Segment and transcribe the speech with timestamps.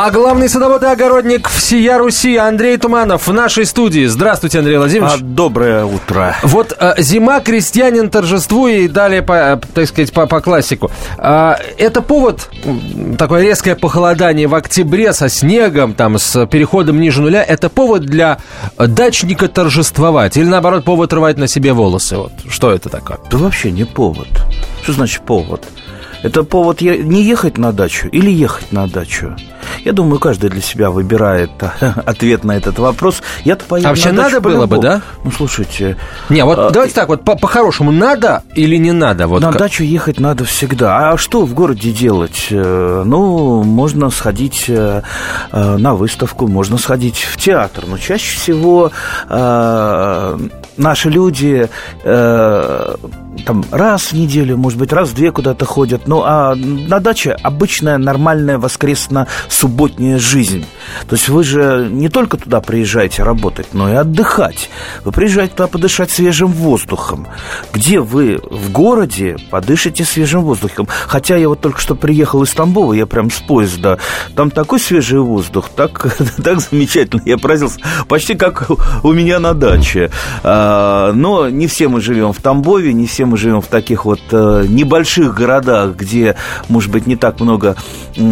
[0.00, 4.06] А главный садовод и огородник всея Руси Андрей Туманов в нашей студии.
[4.06, 5.14] Здравствуйте, Андрей Владимирович.
[5.16, 6.36] А, доброе утро.
[6.44, 10.92] Вот э, зима, крестьянин, торжеству и далее, по, э, так сказать, по, по классику.
[11.16, 12.48] А, это повод,
[13.18, 17.42] такое резкое похолодание в октябре со снегом, там, с переходом ниже нуля.
[17.42, 18.38] Это повод для
[18.78, 22.18] дачника торжествовать или, наоборот, повод рвать на себе волосы?
[22.18, 23.18] Вот что это такое?
[23.32, 24.28] Да вообще не повод.
[24.84, 25.66] Что значит повод?
[26.22, 29.36] Это повод не ехать на дачу или ехать на дачу?
[29.84, 31.50] Я думаю, каждый для себя выбирает
[31.80, 33.22] ответ на этот вопрос.
[33.44, 35.02] Я-то поеду А вообще на надо было бы, да?
[35.24, 35.96] Ну, слушайте,
[36.28, 39.26] Не, вот А, давайте так, вот по- по-хорошему, надо или не надо?
[39.28, 41.10] Вот на как- дачу ехать надо всегда.
[41.12, 42.48] А что в городе делать?
[42.50, 45.02] Э, Ну, можно сходить э,
[45.52, 47.84] э, на выставку, можно сходить в театр.
[47.86, 48.90] Но чаще всего
[49.28, 50.38] э,
[50.76, 51.68] наши люди
[52.04, 52.94] э,
[53.44, 56.06] там раз в неделю, может быть, раз в две куда-то ходят.
[56.06, 60.66] Ну, а на даче обычная нормальная воскресно-субботняя жизнь.
[61.08, 64.70] То есть вы же не только туда приезжаете работать, но и отдыхать.
[65.04, 67.26] Вы приезжаете туда подышать свежим воздухом.
[67.72, 70.88] Где вы в городе подышите свежим воздухом?
[71.06, 73.98] Хотя я вот только что приехал из Тамбова, я прям с поезда.
[74.34, 77.22] Там такой свежий воздух, так, так замечательно.
[77.24, 78.68] Я поразился, почти как
[79.02, 80.10] у меня на даче.
[80.42, 84.20] А, Но не все мы живем в Тамбове, не все мы живем в таких вот
[84.30, 86.36] э, небольших городах, где,
[86.68, 87.76] может быть, не так много
[88.16, 88.22] э,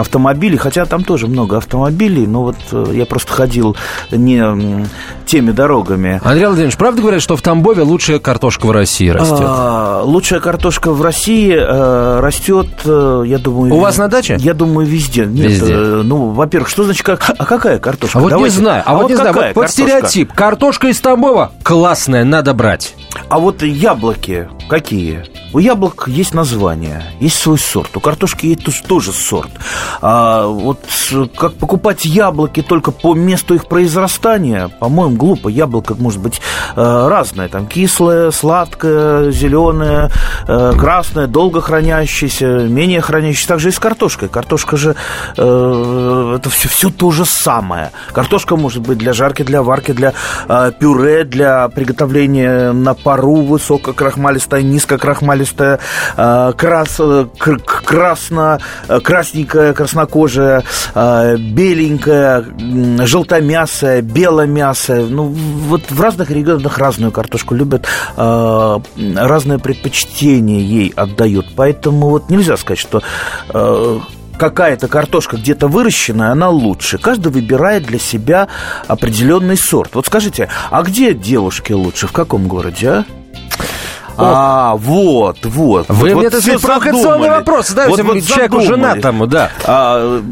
[0.00, 3.76] автомобилей, хотя там тоже много автомобилей, но вот э, я просто ходил
[4.10, 4.86] не
[5.30, 6.20] теми дорогами.
[6.24, 9.38] Андрей Владимирович, правда говорят, что в Тамбове лучшая картошка в России растет?
[9.40, 13.72] А, лучшая картошка в России э, растет, э, я думаю...
[13.72, 14.36] У вас на даче?
[14.40, 15.26] Я думаю, везде.
[15.26, 15.72] Нет, Везде.
[15.72, 18.18] э, ну, во-первых, что значит, как, а какая картошка?
[18.18, 20.32] А вот Давайте- не знаю, а, вот, не знаю, вот, вот стереотип.
[20.32, 22.96] Картошка из Тамбова классная, надо брать.
[23.28, 25.22] А вот яблоки какие?
[25.52, 27.96] У яблок есть название, есть свой сорт.
[27.96, 29.50] У картошки есть тоже сорт.
[30.00, 35.48] А вот с- как покупать яблоки только по месту их произрастания, по-моему, глупо.
[35.48, 36.40] Яблоко может быть
[36.76, 37.48] э, разное.
[37.48, 40.10] Там кислое, сладкое, зеленое,
[40.46, 43.48] э, красное, долго хранящееся, менее хранящееся.
[43.48, 44.28] Так же и с картошкой.
[44.28, 44.94] Картошка же
[45.36, 47.90] э, это все, все то же самое.
[48.12, 50.12] Картошка может быть для жарки, для варки, для
[50.48, 55.39] э, пюре, для приготовления на пару высококрахмалистая, низкокрахмалистая,
[56.16, 57.26] э, крас, э,
[57.64, 60.64] красно, э, красненькая, краснокожая,
[60.94, 62.44] беленькая,
[63.06, 65.06] желтомясая, беломясая.
[65.06, 67.86] Ну, вот в разных регионах разную картошку любят,
[68.16, 71.46] разное предпочтение ей отдают.
[71.56, 73.02] Поэтому вот нельзя сказать, что
[74.40, 76.96] какая-то картошка где-то выращенная, она лучше.
[76.96, 78.48] Каждый выбирает для себя
[78.88, 79.94] определенный сорт.
[79.94, 82.06] Вот скажите, а где девушки лучше?
[82.06, 83.04] В каком городе, а?
[84.22, 85.88] А, вот, вот.
[85.88, 89.50] Вы вот, мне, вот так сказать, провокационный вопрос задаете Вот- вот человеку женатому, да.
[89.64, 90.22] А,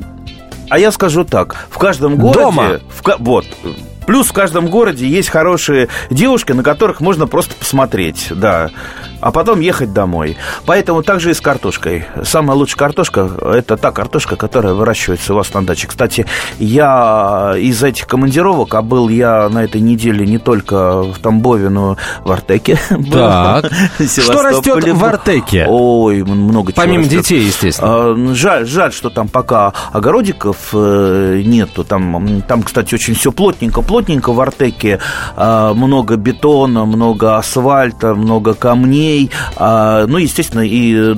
[0.70, 2.40] а я скажу так, в каждом городе...
[2.40, 2.80] Дома.
[2.88, 3.46] в вот.
[4.06, 8.70] Плюс в каждом городе есть хорошие девушки, на которых можно просто посмотреть, да.
[9.20, 10.36] А потом ехать домой.
[10.66, 12.04] Поэтому также и с картошкой.
[12.22, 15.88] Самая лучшая картошка– это та картошка, которая выращивается у вас на даче.
[15.88, 16.26] Кстати,
[16.58, 21.96] я из этих командировок, а был я на этой неделе не только в Тамбове, но
[22.24, 22.78] в Артеке.
[23.10, 23.70] Так.
[24.00, 25.04] Что растет в.
[25.04, 25.66] Артеке?
[25.68, 27.22] Ой, много чего Помимо растет.
[27.22, 27.88] детей, естественно.
[27.90, 31.84] А, ну, Жаль, жаль, что там пока огородиков э, нету.
[31.84, 35.00] Там, там, кстати, очень все плотненько, плотненько в Артеке.
[35.36, 39.07] А, Много бетона, много асфальта, много камней.
[39.56, 41.14] А, Ну, естественно, и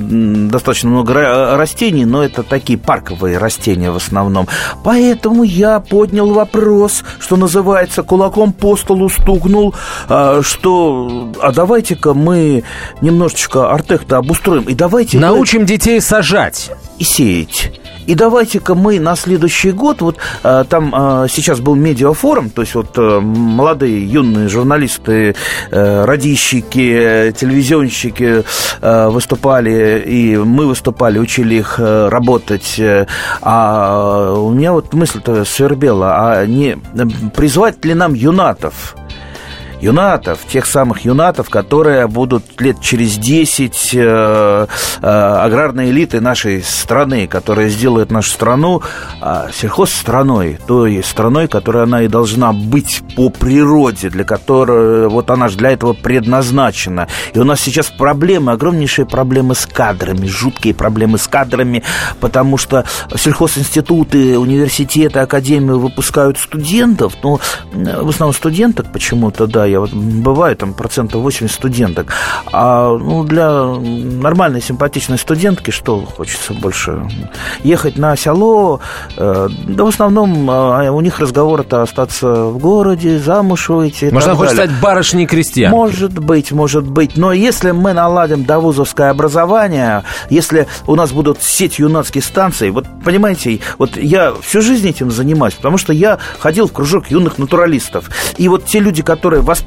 [0.50, 4.46] достаточно много ра- растений, но это такие парковые растения в основном.
[4.84, 9.74] Поэтому я поднял вопрос, что называется, кулаком по столу стукнул,
[10.08, 12.64] а, что а давайте-ка мы
[13.00, 15.18] немножечко Артек-то обустроим, и давайте...
[15.18, 16.70] Научим детей сажать.
[16.98, 17.79] и сеять.
[18.06, 22.74] И давайте-ка мы на следующий год, вот а, там а, сейчас был медиафорум, то есть
[22.74, 25.34] вот а, молодые юные журналисты,
[25.70, 28.44] э, радищики, телевизионщики
[28.80, 32.78] э, выступали, и мы выступали, учили их э, работать.
[32.78, 33.06] э,
[33.42, 36.78] А у меня вот мысль-то свербела, а не
[37.36, 38.96] призвать ли нам юнатов?
[39.80, 44.66] Юнатов, тех самых юнатов, которые будут лет через 10 э,
[45.02, 48.82] э, аграрной элиты нашей страны, которые сделают нашу страну
[49.22, 55.48] э, сельхозстраной, той страной, которой она и должна быть по природе, для которой вот она
[55.48, 57.08] же для этого предназначена.
[57.32, 61.82] И у нас сейчас проблемы, огромнейшие проблемы с кадрами, жуткие проблемы с кадрами,
[62.20, 62.84] потому что
[63.16, 67.40] сельхозинституты, университеты, академии выпускают студентов, но
[67.72, 72.12] э, в основном студенток почему-то, да, я вот бываю, там процентов 80 студенток.
[72.52, 77.08] А ну, для нормальной, симпатичной студентки что хочется больше?
[77.62, 78.80] Ехать на село,
[79.16, 84.06] э, да в основном э, у них разговор это остаться в городе, замуж выйти.
[84.12, 85.70] Можно хочет стать барышней крестьян.
[85.70, 87.16] Может быть, может быть.
[87.16, 93.60] Но если мы наладим довузовское образование, если у нас будут сеть юнацких станций, вот понимаете,
[93.78, 98.10] вот я всю жизнь этим занимаюсь, потому что я ходил в кружок юных натуралистов.
[98.36, 99.59] И вот те люди, которые воспитаны,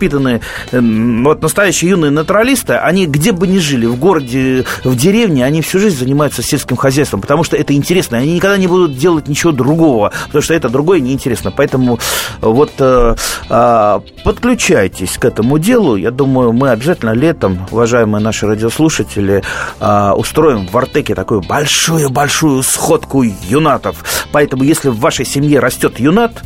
[0.71, 5.61] эм, вот настоящие юные натуралисты, они где бы ни жили, в городе, в деревне, они
[5.61, 8.17] всю жизнь занимаются сельским хозяйством, потому что это интересно.
[8.17, 11.51] Они никогда не будут делать ничего другого, потому что это другое неинтересно.
[11.51, 11.99] Поэтому
[12.41, 13.15] вот э,
[13.49, 15.95] э, подключайтесь к этому делу.
[15.95, 19.43] Я думаю, мы обязательно летом, уважаемые наши радиослушатели,
[19.79, 24.03] э, устроим в Артеке такую большую-большую сходку юнатов.
[24.31, 26.43] Поэтому, если в вашей семье растет юнат,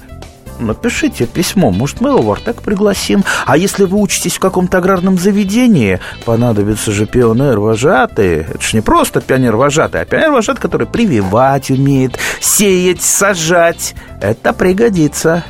[0.59, 3.23] напишите письмо, может, мы его в Артек пригласим.
[3.45, 8.41] А если вы учитесь в каком-то аграрном заведении, понадобится же пионер-вожатый.
[8.41, 13.95] Это же не просто пионер-вожатый, а пионер-вожатый, который прививать умеет, сеять, сажать.
[14.21, 15.43] Это пригодится.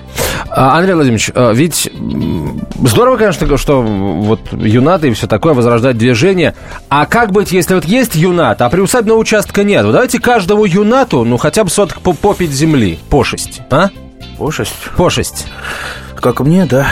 [0.50, 1.90] А, Андрей Владимирович, а, ведь
[2.84, 6.56] здорово, конечно, что вот юнаты и все такое возрождать движение.
[6.90, 9.86] А как быть, если вот есть юнат, а приусадебного участка нет?
[9.86, 13.90] Вот давайте каждому юнату, ну, хотя бы соток по попить земли, пошесть, а?
[14.38, 14.74] Пошесть?
[14.96, 15.48] Пошесть.
[16.16, 16.88] Как мне, да.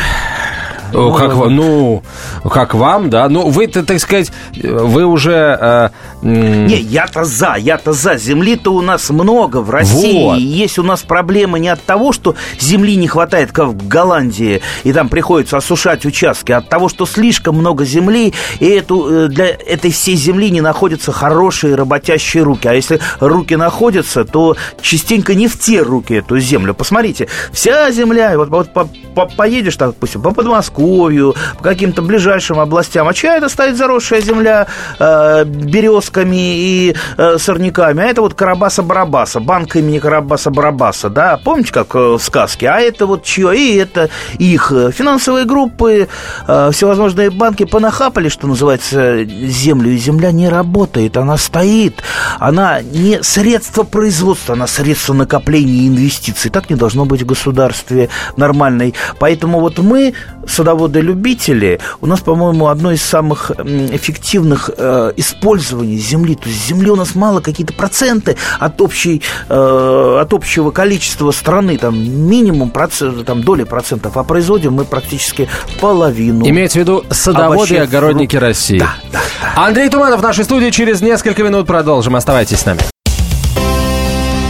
[0.94, 2.04] Ну, как, ну,
[2.50, 3.28] как вам, да?
[3.30, 5.58] Ну, вы, так сказать, вы уже...
[5.60, 5.90] Э,
[6.22, 8.18] не, я-то за, я-то за.
[8.18, 10.24] Земли-то у нас много в России.
[10.24, 10.38] Вот.
[10.38, 14.94] Есть у нас проблемы не от того, что земли не хватает, как в Голландии, и
[14.94, 19.48] там приходится осушать участки, а от того, что слишком много земли, и эту, э, для
[19.48, 22.68] этой всей земли не находятся хорошие работящие руки.
[22.68, 26.74] А если руки находятся, то частенько не в те руки эту землю.
[26.74, 32.60] Посмотрите, вся земля, вот, вот по, по, поедешь, допустим, по Подмосковью, Подмосковью, по каким-то ближайшим
[32.60, 33.08] областям.
[33.08, 34.68] А чья это стоит заросшая земля
[35.00, 38.04] э, березками и э, сорняками?
[38.04, 41.40] А это вот Карабаса-Барабаса, банк имени Карабаса-Барабаса, да?
[41.44, 42.70] Помните, как э, в сказке?
[42.70, 43.56] А это вот чье?
[43.56, 46.08] И это их финансовые группы,
[46.48, 52.04] э, всевозможные банки понахапали, что называется, землю, и земля не работает, она стоит.
[52.40, 56.52] Она не средство производства, она средство накопления инвестиций.
[56.52, 58.94] Так не должно быть в государстве нормальной.
[59.20, 60.14] Поэтому вот мы,
[60.48, 66.36] садоводы, садоводы-любители, у нас, по-моему, одно из самых эффективных э, использований земли.
[66.36, 71.78] То есть земли у нас мало, какие-то проценты от, общей, э, от общего количества страны,
[71.78, 75.48] там минимум процент, там, доли процентов, а производим мы практически
[75.80, 76.48] половину.
[76.48, 78.44] Имеется в виду садоводы и огородники фрукт.
[78.44, 78.80] России.
[78.80, 79.66] Да, да, да.
[79.68, 80.70] Андрей Туманов в нашей студии.
[80.72, 82.16] Через несколько минут продолжим.
[82.16, 82.80] Оставайтесь с нами.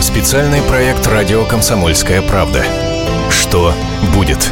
[0.01, 2.63] Специальный проект «Радио Комсомольская правда».
[3.29, 3.73] Что
[4.13, 4.51] будет?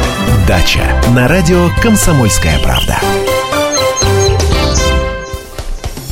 [0.51, 2.99] Дача на радио «Комсомольская правда».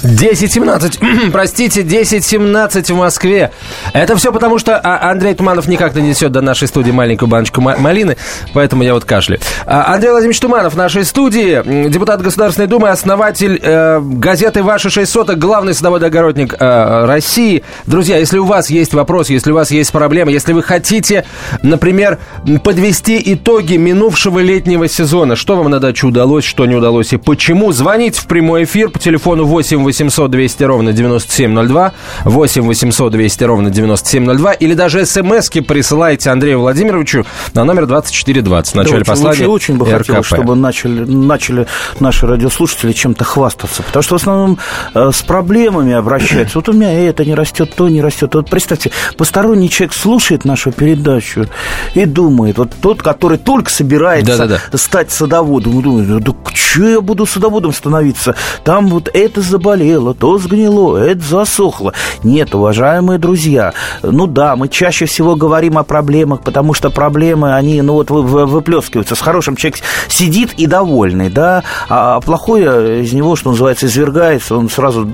[0.10, 3.52] 10.17, простите, 10.17 в Москве.
[3.94, 7.62] Это все потому, что а, Андрей Туманов никак не несет до нашей студии маленькую баночку
[7.62, 8.18] малины,
[8.54, 9.40] поэтому я вот кашляю.
[9.66, 15.12] А, Андрей Владимирович Туманов в нашей студии, депутат Государственной Думы, основатель э, газеты «Ваши шесть
[15.12, 17.64] соток», главный садовод-огородник э, России.
[17.86, 21.26] Друзья, если у вас есть вопрос, если у вас есть проблемы, если вы хотите,
[21.62, 22.18] например,
[22.64, 27.72] подвести итоги минувшего летнего сезона, что вам на даче удалось, что не удалось и почему,
[27.72, 31.92] звоните в прямой эфир по телефону 8 800 200 ровно 9702,
[32.24, 38.76] 8 800 200 ровно 9702, или даже смски присылайте Андрею Владимировичу на номер 2420 в
[38.76, 39.98] начале да, послания очень, очень бы РКП.
[39.98, 41.68] хотелось, чтобы начали, начали
[42.00, 44.58] наши радиослушатели чем-то хвастаться, потому что в основном
[44.94, 46.58] э, с проблемами обращаются.
[46.60, 48.36] Вот у меня это не растет, то не растет.
[48.36, 51.48] Вот представьте, посторонний человек слушает нашу передачу
[51.94, 54.78] и думает, вот тот, который только собирается да, да, да.
[54.78, 56.34] стать садоводом, думает, да
[56.70, 58.36] что я буду садоводом становиться?
[58.64, 61.94] Там вот это заболело, заболело, то сгнило, это засохло.
[62.24, 67.82] Нет, уважаемые друзья, ну да, мы чаще всего говорим о проблемах, потому что проблемы, они,
[67.82, 69.16] ну вот, выплескиваются.
[69.16, 74.70] С хорошим человек сидит и довольный, да, а плохое из него, что называется, извергается, он
[74.70, 75.10] сразу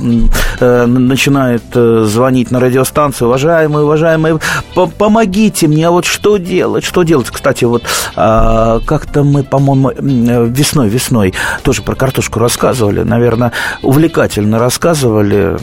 [0.60, 4.40] э, начинает э, звонить на радиостанцию, уважаемые, уважаемые,
[4.98, 7.30] помогите мне, а вот что делать, что делать?
[7.30, 7.84] Кстати, вот
[8.16, 9.92] э, как-то мы, по-моему,
[10.46, 15.58] весной, весной тоже про картошку рассказывали, наверное, увлекательно рассказывали.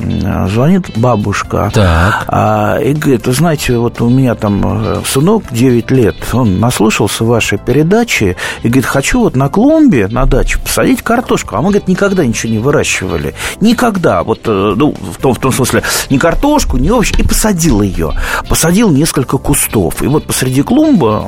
[0.48, 2.24] Звонит бабушка так.
[2.28, 7.24] А, и говорит, вы знаете, вот у меня там э, сынок 9 лет, он наслушался
[7.24, 11.56] вашей передачи и говорит, хочу вот на клумбе, на даче посадить картошку.
[11.56, 13.34] А мы, говорит, никогда ничего не выращивали.
[13.60, 14.22] Никогда.
[14.22, 17.14] Вот, э, ну, в том, в том смысле, ни картошку, ни овощи.
[17.18, 18.12] И посадил ее.
[18.48, 20.02] Посадил несколько кустов.
[20.02, 21.24] И вот посреди клумбы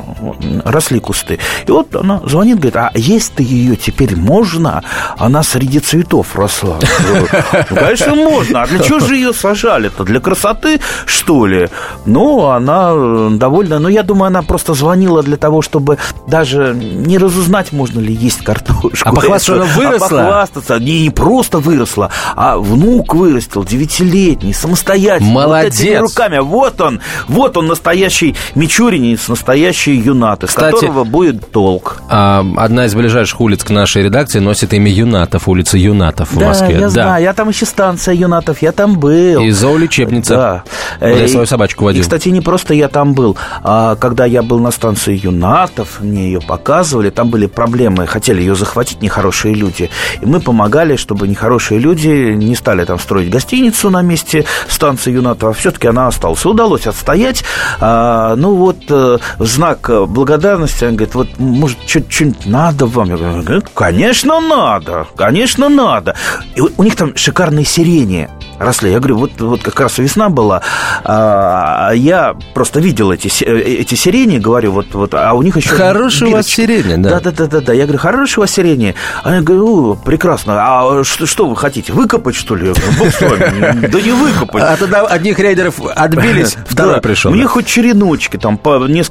[0.65, 1.39] росли кусты.
[1.67, 4.83] И вот она звонит, говорит, а есть-то ее теперь можно?
[5.19, 6.79] Она среди цветов росла.
[7.71, 8.63] Ну, конечно, можно.
[8.63, 10.05] А для чего же ее сажали-то?
[10.05, 11.69] Для красоты, что ли?
[12.07, 13.79] Ну, она э, довольно...
[13.79, 18.43] Ну, я думаю, она просто звонила для того, чтобы даже не разузнать, можно ли есть
[18.43, 19.09] картошку.
[19.09, 20.07] А похвастаться, она выросла?
[20.07, 20.79] А похвастаться.
[20.79, 25.31] Не, не просто выросла, а внук вырастил, девятилетний, самостоятельно.
[25.31, 25.75] Молодец.
[25.75, 26.39] Вот этими руками.
[26.39, 32.03] Вот он, вот он настоящий мичуринец, настоящий юнат, из Кстати, которого будет толк.
[32.09, 36.49] А, одна из ближайших улиц к нашей редакции носит имя Юнатов, улица Юнатов в да,
[36.49, 36.75] Москве.
[36.75, 39.43] Я да, знаю, я там еще станция Юнатов, я там был.
[39.43, 40.63] И зоолечебница.
[41.01, 41.09] Да.
[41.09, 42.01] Я свою собачку водил.
[42.01, 46.27] И, кстати, не просто я там был, а когда я был на станции Юнатов, мне
[46.27, 49.91] ее показывали, там были проблемы, хотели ее захватить нехорошие люди.
[50.21, 55.51] И мы помогали, чтобы нехорошие люди не стали там строить гостиницу на месте станции Юнатов,
[55.51, 56.45] а все-таки она осталась.
[56.45, 57.45] Удалось отстоять.
[57.81, 63.09] А, ну вот, э, в знак благодарности, он говорит, вот, может, что-нибудь надо вам?
[63.11, 66.15] Я говорю, конечно, надо, конечно, надо.
[66.55, 68.29] И у них там шикарные сирени
[68.65, 68.91] росли.
[68.91, 70.63] Я говорю, вот, вот как раз весна была,
[71.05, 75.71] а, я просто видел эти, эти сирени, говорю, вот, вот, а у них еще...
[75.71, 77.21] Хорошие у вас сирени, да.
[77.21, 78.95] Да-да-да, я говорю, хорошие у вас сирени.
[79.23, 82.73] А я говорю, прекрасно, а что, что вы хотите, выкопать, что ли?
[82.99, 83.87] Бог с вами.
[83.87, 84.63] Да не выкопать.
[84.63, 87.31] А тогда одних рейдеров отбились, второй пришел.
[87.31, 88.61] Мне хоть череночки, там,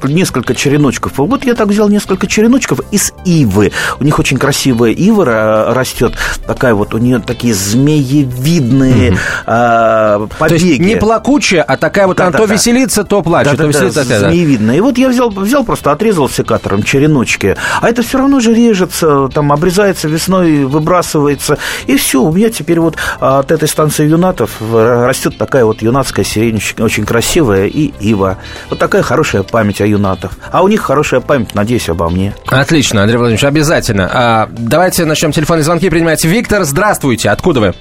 [0.08, 1.12] несколько череночков.
[1.16, 3.72] Вот я так взял несколько череночков из ивы.
[4.00, 6.14] У них очень красивая ива растет,
[6.46, 10.58] такая вот, у нее такие змеевидные э, побеги.
[10.58, 12.54] То есть не плакучая, а такая вот, да, она да, то да.
[12.54, 13.52] веселится, то плачет.
[13.52, 14.76] Да, то да, веселится, да, змеевидная.
[14.76, 19.28] И вот я взял, взял просто, отрезал секатором череночки, а это все равно же режется,
[19.28, 22.22] там обрезается весной, выбрасывается, и все.
[22.22, 27.66] У меня теперь вот от этой станции юнатов растет такая вот юнатская сирень, очень красивая,
[27.66, 28.38] и ива.
[28.70, 30.32] Вот такая хорошая память о юнатах.
[30.50, 32.34] А у них хорошая память, надеюсь, обо мне.
[32.46, 34.10] Отлично, Андрей Владимирович, обязательно.
[34.12, 36.24] А, давайте начнем телефонные звонки принимать.
[36.24, 37.30] Виктор, здравствуйте.
[37.30, 37.74] Откуда вы?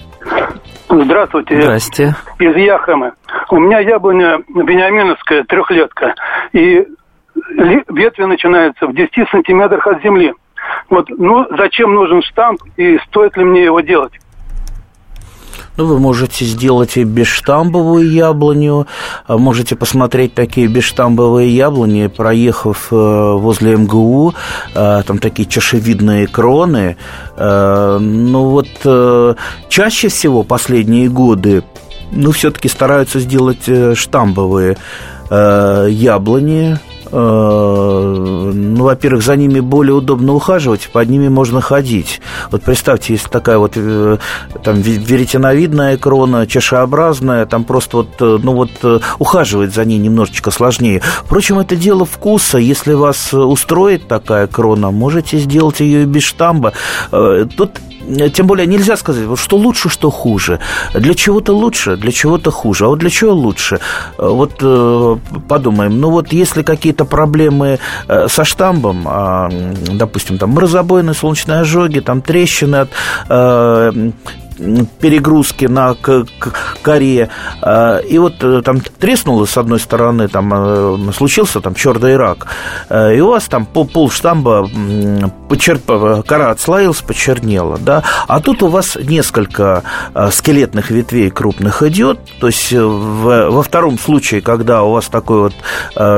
[1.01, 1.62] Здравствуйте.
[1.62, 2.15] Здрасте.
[2.39, 3.13] Из Яхамы.
[3.50, 6.13] У меня яблоня Бениаминовская, трехлетка.
[6.51, 6.85] И
[7.89, 10.33] ветви начинаются в 10 сантиметрах от земли.
[10.89, 14.13] Вот, ну, зачем нужен штамп и стоит ли мне его делать?
[15.75, 18.86] Ну, вы можете сделать и бесштамбовую яблоню,
[19.25, 24.36] а можете посмотреть такие бесштамбовые яблони, проехав э, возле МГУ,
[24.75, 26.96] э, там такие чашевидные кроны.
[27.38, 28.68] Э, ну, вот
[29.70, 31.63] чаще всего последние годы
[32.12, 34.77] ну, все-таки стараются сделать штамбовые
[35.32, 36.77] яблони,
[37.15, 42.22] ну, во-первых, за ними более удобно ухаживать, под ними можно ходить.
[42.51, 44.17] Вот представьте, если такая вот э,
[44.63, 48.72] там веретеновидная крона, чашеобразная, там просто вот, э, ну вот,
[49.20, 51.01] ухаживать за ней немножечко сложнее.
[51.24, 52.58] Впрочем, это дело вкуса.
[52.58, 56.74] Если вас устроит такая крона, можете сделать ее и без штамба.
[57.12, 57.79] Тут
[58.34, 60.60] тем более нельзя сказать, что лучше, что хуже.
[60.93, 62.86] Для чего-то лучше, для чего-то хуже.
[62.86, 63.79] А вот для чего лучше?
[64.17, 65.17] Вот э,
[65.48, 69.50] подумаем, ну вот если какие-то проблемы э, со штамбом, а,
[69.91, 72.89] допустим, там морозобойные солнечные ожоги, там трещины от
[73.29, 74.12] э,
[75.00, 75.96] перегрузки на
[76.82, 77.29] коре.
[77.62, 82.48] А, и вот э, там треснуло с одной стороны, там э, случился там черный рак.
[82.89, 84.70] Э, и у вас там пол, штамба
[85.50, 85.79] почер...
[86.25, 87.77] кора отслоилась, почернела.
[87.77, 88.03] Да?
[88.27, 89.84] А тут у вас несколько
[90.32, 92.20] скелетных ветвей крупных идет.
[92.39, 95.53] То есть в, во втором случае, когда у вас такой вот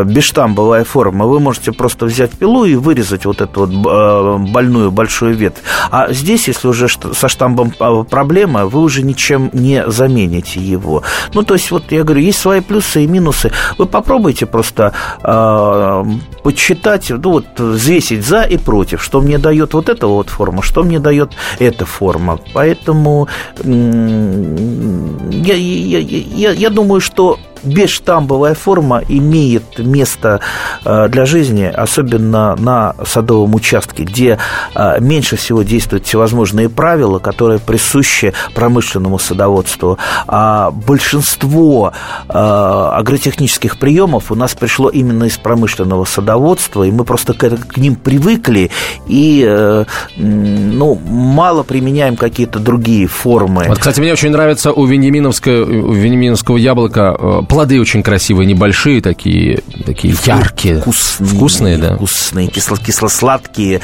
[0.06, 5.62] бесштамбовая форма, вы можете просто взять пилу и вырезать вот эту вот больную большую ветвь.
[5.92, 11.04] А здесь, если уже со штамбом проблема, проблема, вы уже ничем не замените его.
[11.34, 13.52] Ну, то есть, вот я говорю, есть свои плюсы и минусы.
[13.78, 14.92] Вы попробуйте просто
[15.24, 16.04] э,
[16.44, 20.84] подсчитать, ну, вот, взвесить за и против, что мне дает вот эта вот форма, что
[20.84, 22.38] мне дает эта форма.
[22.54, 23.30] Поэтому
[23.64, 30.40] я, я, я, я думаю, что бесштамбовая форма имеет место
[30.84, 34.38] э, для жизни, особенно на садовом участке, где
[34.76, 39.98] э, меньше всего действуют всевозможные правила, которые присущи промышленному садоводству.
[40.28, 41.94] А большинство
[42.28, 47.96] э, агротехнических приемов у нас пришло именно из промышленного садоводства, и мы просто к, ним
[47.96, 48.72] привыкли
[49.08, 49.86] и
[50.18, 53.66] ну, мало применяем какие-то другие формы.
[53.68, 59.62] Вот, кстати, мне очень нравится у венеминовского, у венеминовского яблока Плоды очень красивые, небольшие такие,
[59.86, 60.82] такие яркие.
[60.82, 61.30] Вкусные.
[61.30, 61.96] Вкусные, да.
[61.96, 63.80] Вкусные, кисло- кисло-сладкие.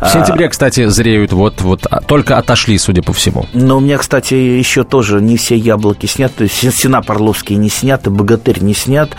[0.00, 3.46] В сентябре, кстати, зреют вот, вот а, только отошли, судя по всему.
[3.52, 6.46] Но у меня, кстати, еще тоже не все яблоки сняты.
[6.46, 9.10] Сена Орловские не сняты, Богатырь не снят.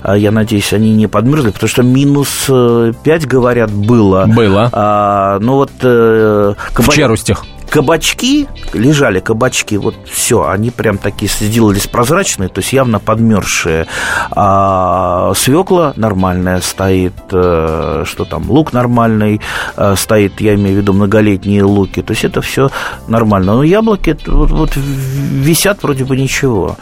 [0.00, 4.26] А, я надеюсь, они не подмерзли, потому что минус 5, э, говорят, было.
[4.26, 4.70] Было.
[4.70, 5.72] А, ну вот...
[5.82, 7.44] Э, В черустях
[7.76, 13.86] кабачки, лежали кабачки, вот все, они прям такие сделались прозрачные, то есть явно подмерзшие.
[14.30, 19.42] А свекла нормальная стоит, э, что там, лук нормальный
[19.76, 22.70] э, стоит, я имею в виду многолетние луки, то есть это все
[23.08, 23.56] нормально.
[23.56, 26.76] Но яблоки вот, вот висят вроде бы ничего.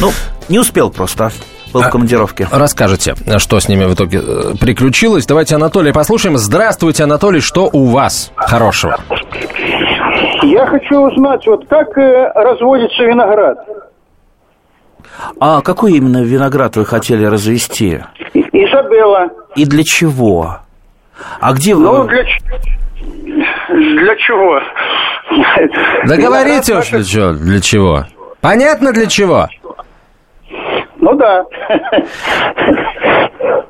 [0.00, 0.10] Ну,
[0.48, 1.30] не успел просто
[1.72, 2.48] был в а, командировке.
[2.50, 5.26] Расскажите, что с ними в итоге э, приключилось.
[5.26, 6.36] Давайте Анатолия послушаем.
[6.36, 8.98] Здравствуйте, Анатолий, что у вас хорошего?
[10.42, 13.58] Я хочу узнать, вот как э, разводится виноград?
[15.38, 18.00] А какой именно виноград вы хотели развести?
[18.32, 19.28] Изабелла.
[19.56, 20.58] И для чего?
[21.40, 21.82] А где вы...
[21.82, 22.24] Ну, для,
[23.68, 24.60] для чего?
[26.06, 28.04] Да говорите уж для чего, для чего.
[28.40, 29.46] Понятно для чего?
[30.96, 31.44] Ну да.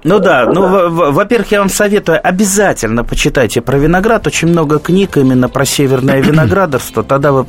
[0.03, 5.51] Ну да, ну, во-первых, я вам советую, обязательно почитайте про виноград, очень много книг именно
[5.51, 7.45] про северное виноградарство, тогда вы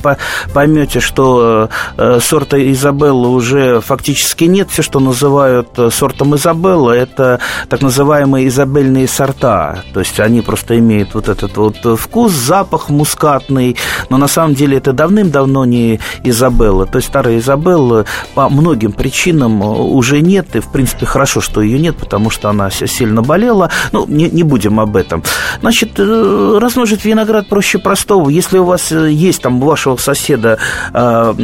[0.52, 7.40] поймете, что э, сорта Изабелла уже фактически нет, все, что называют э, сортом Изабелла, это
[7.70, 13.78] так называемые изабельные сорта, то есть они просто имеют вот этот вот вкус, запах мускатный,
[14.10, 19.62] но на самом деле это давным-давно не Изабелла, то есть старая Изабелла по многим причинам
[19.62, 23.70] уже нет, и в принципе хорошо, что ее нет, потому что она сильно болела.
[23.92, 25.22] Ну, не, не будем об этом.
[25.60, 28.28] Значит, э, размножить виноград проще простого.
[28.28, 30.58] Если у вас э, есть там у вашего соседа
[30.92, 31.34] э,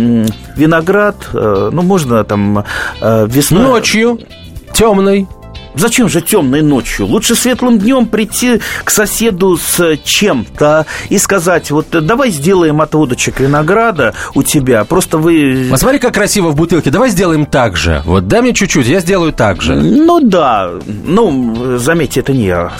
[0.56, 2.64] виноград, э, ну, можно там
[3.00, 3.62] э, весной...
[3.62, 4.18] Ночью,
[4.74, 5.26] темной,
[5.78, 7.06] Зачем же темной ночью?
[7.06, 14.14] Лучше светлым днем прийти к соседу с чем-то и сказать, вот давай сделаем отводочек винограда
[14.34, 15.68] у тебя, просто вы...
[15.70, 18.02] Посмотри, как красиво в бутылке, давай сделаем так же.
[18.04, 19.76] Вот дай мне чуть-чуть, я сделаю так же.
[19.76, 20.70] Ну да,
[21.04, 22.72] ну, заметьте, это не я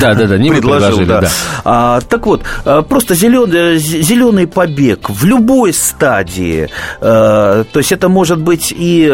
[0.00, 1.20] Да-да-да, не предложил, да.
[1.20, 1.28] да.
[1.64, 6.68] А, так вот, а, просто зеленый, зеленый побег в любой стадии,
[7.00, 9.08] а, то есть это может быть и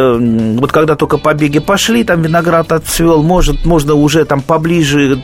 [0.59, 5.23] вот когда только побеги пошли, там виноград отцвел, может, можно уже там поближе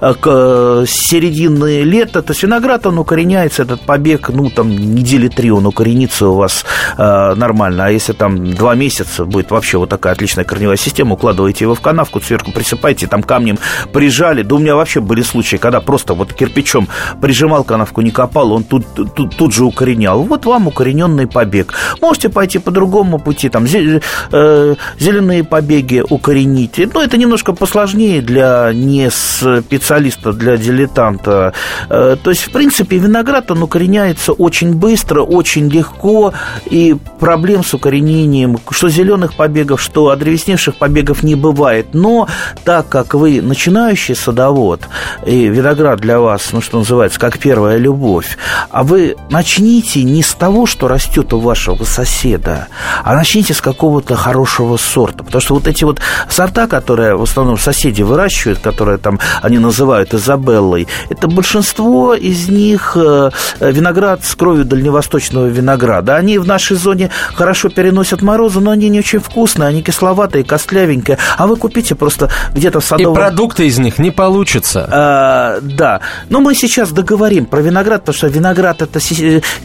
[0.00, 5.28] э, к э, середины лета, то есть виноград, он укореняется, этот побег, ну, там, недели
[5.28, 6.64] три он укоренится у вас
[6.96, 11.64] э, нормально, а если там два месяца будет вообще вот такая отличная корневая система, укладываете
[11.64, 13.58] его в канавку, сверху присыпаете, там камнем
[13.92, 16.88] прижали, да у меня вообще были случаи, когда просто вот кирпичом
[17.20, 20.22] прижимал канавку, не копал, он тут, тут, тут же укоренял.
[20.22, 21.74] Вот вам укорененный побег.
[22.00, 26.80] Можете пойти по другому пути, там, зеленые побеги укоренить.
[26.94, 31.52] Но это немного немножко посложнее для не специалиста, для дилетанта.
[31.88, 36.32] Э, то есть, в принципе, виноград, он укореняется очень быстро, очень легко,
[36.66, 41.88] и проблем с укоренением, что зеленых побегов, что одревесневших побегов не бывает.
[41.92, 42.28] Но
[42.62, 44.82] так как вы начинающий садовод,
[45.26, 48.38] и виноград для вас, ну, что называется, как первая любовь,
[48.70, 52.68] а вы начните не с того, что растет у вашего соседа,
[53.02, 55.24] а начните с какого-то хорошего сорта.
[55.24, 60.14] Потому что вот эти вот сорта, которые в основном соседи выращивают, которые там они называют
[60.14, 66.16] Изабеллой, это большинство из них э, виноград с кровью дальневосточного винограда.
[66.16, 71.18] Они в нашей зоне хорошо переносят морозы, но они не очень вкусные, они кисловатые, костлявенькие.
[71.36, 73.12] А вы купите просто где-то в садовом...
[73.12, 74.88] И продукты из них не получится.
[74.90, 76.00] А, да.
[76.28, 79.00] Но мы сейчас договорим про виноград, потому что виноград это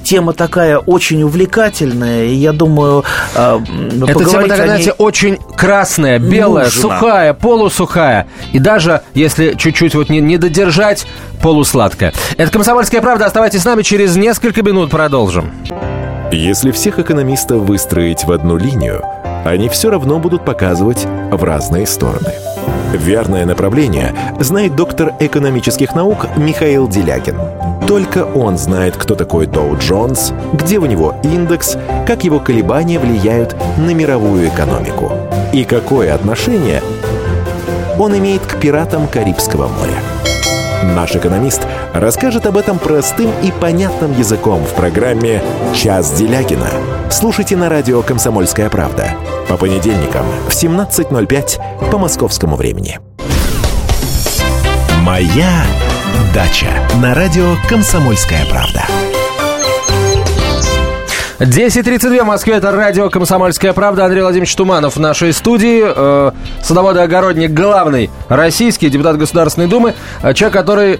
[0.04, 3.04] тема такая очень увлекательная, и я думаю...
[3.34, 6.82] Эта тема такая, знаете, очень красная, белая, нужно.
[6.82, 8.28] сухая, полусухая.
[8.54, 11.08] И даже если чуть-чуть вот не, не додержать,
[11.42, 12.14] полусладкая.
[12.38, 13.26] Это «Комсомольская правда».
[13.26, 13.82] Оставайтесь с нами.
[13.82, 15.52] Через несколько минут продолжим.
[16.32, 19.04] Если всех экономистов выстроить в одну линию,
[19.46, 22.34] они все равно будут показывать в разные стороны.
[22.94, 27.38] Верное направление знает доктор экономических наук Михаил Делякин.
[27.88, 33.56] Только он знает, кто такой Доу Джонс, где у него индекс, как его колебания влияют
[33.78, 35.12] на мировую экономику
[35.54, 36.82] и какое отношение
[38.00, 40.02] он имеет к пиратам Карибского моря.
[40.96, 41.62] Наш экономист
[41.94, 45.42] расскажет об этом простым и понятным языком в программе
[45.76, 46.70] «Час Делягина».
[47.12, 49.14] Слушайте на радио «Комсомольская правда»
[49.50, 53.00] по понедельникам в 17.05 по московскому времени.
[55.02, 55.64] «Моя
[56.34, 56.70] дача»
[57.02, 58.84] на радио «Комсомольская правда».
[61.40, 64.04] 10.32 в Москве, это радио «Комсомольская правда».
[64.04, 65.84] Андрей Владимирович Туманов в нашей студии.
[65.86, 69.94] Э, садовод и огородник главный российский, депутат Государственной Думы.
[70.22, 71.00] Э, человек, который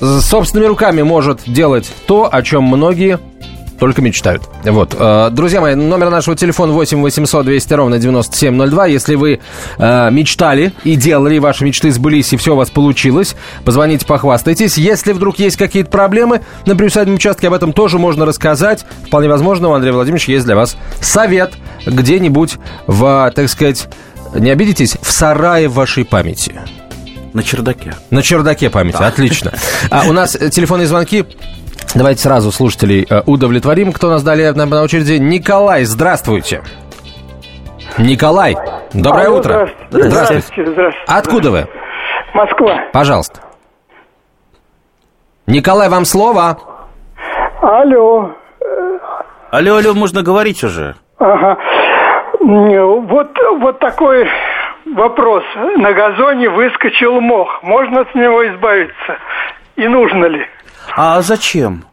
[0.00, 3.18] собственными руками может делать то, о чем многие
[3.80, 4.42] только мечтают.
[4.62, 4.94] Вот.
[4.96, 8.86] Э, друзья мои, номер нашего телефона 8 800 200 ровно 9702.
[8.86, 9.40] Если вы
[9.78, 14.76] э, мечтали и делали, ваши мечты сбылись, и все у вас получилось, позвоните, похвастайтесь.
[14.76, 18.84] Если вдруг есть какие-то проблемы на приусадебном участке, об этом тоже можно рассказать.
[19.06, 21.54] Вполне возможно, у Андрея Владимировича есть для вас совет
[21.86, 23.88] где-нибудь в, так сказать,
[24.34, 26.60] не обидитесь, в сарае вашей памяти.
[27.32, 27.94] На чердаке.
[28.10, 29.06] На чердаке памяти, да.
[29.06, 29.52] отлично.
[29.88, 31.24] А у нас телефонные звонки
[31.94, 33.92] Давайте сразу слушателей э, удовлетворим.
[33.92, 35.14] Кто нас далее на, на очереди?
[35.14, 36.62] Николай, здравствуйте.
[37.98, 38.54] Николай,
[38.94, 39.68] доброе Алло, утро.
[39.90, 40.10] Здравствуйте.
[40.10, 40.70] Здравствуйте.
[40.70, 41.04] здравствуйте.
[41.08, 41.66] Откуда вы?
[42.32, 42.80] Москва.
[42.92, 43.40] Пожалуйста.
[45.48, 46.58] Николай, вам слово.
[47.60, 48.36] Алло.
[49.50, 50.94] Алло, алло, можно говорить уже.
[51.18, 51.58] Ага.
[52.38, 54.28] Вот, вот такой
[54.94, 55.42] вопрос.
[55.76, 57.64] На газоне выскочил мох.
[57.64, 59.18] Можно с него избавиться?
[59.74, 60.46] И нужно ли?
[60.96, 61.84] А зачем?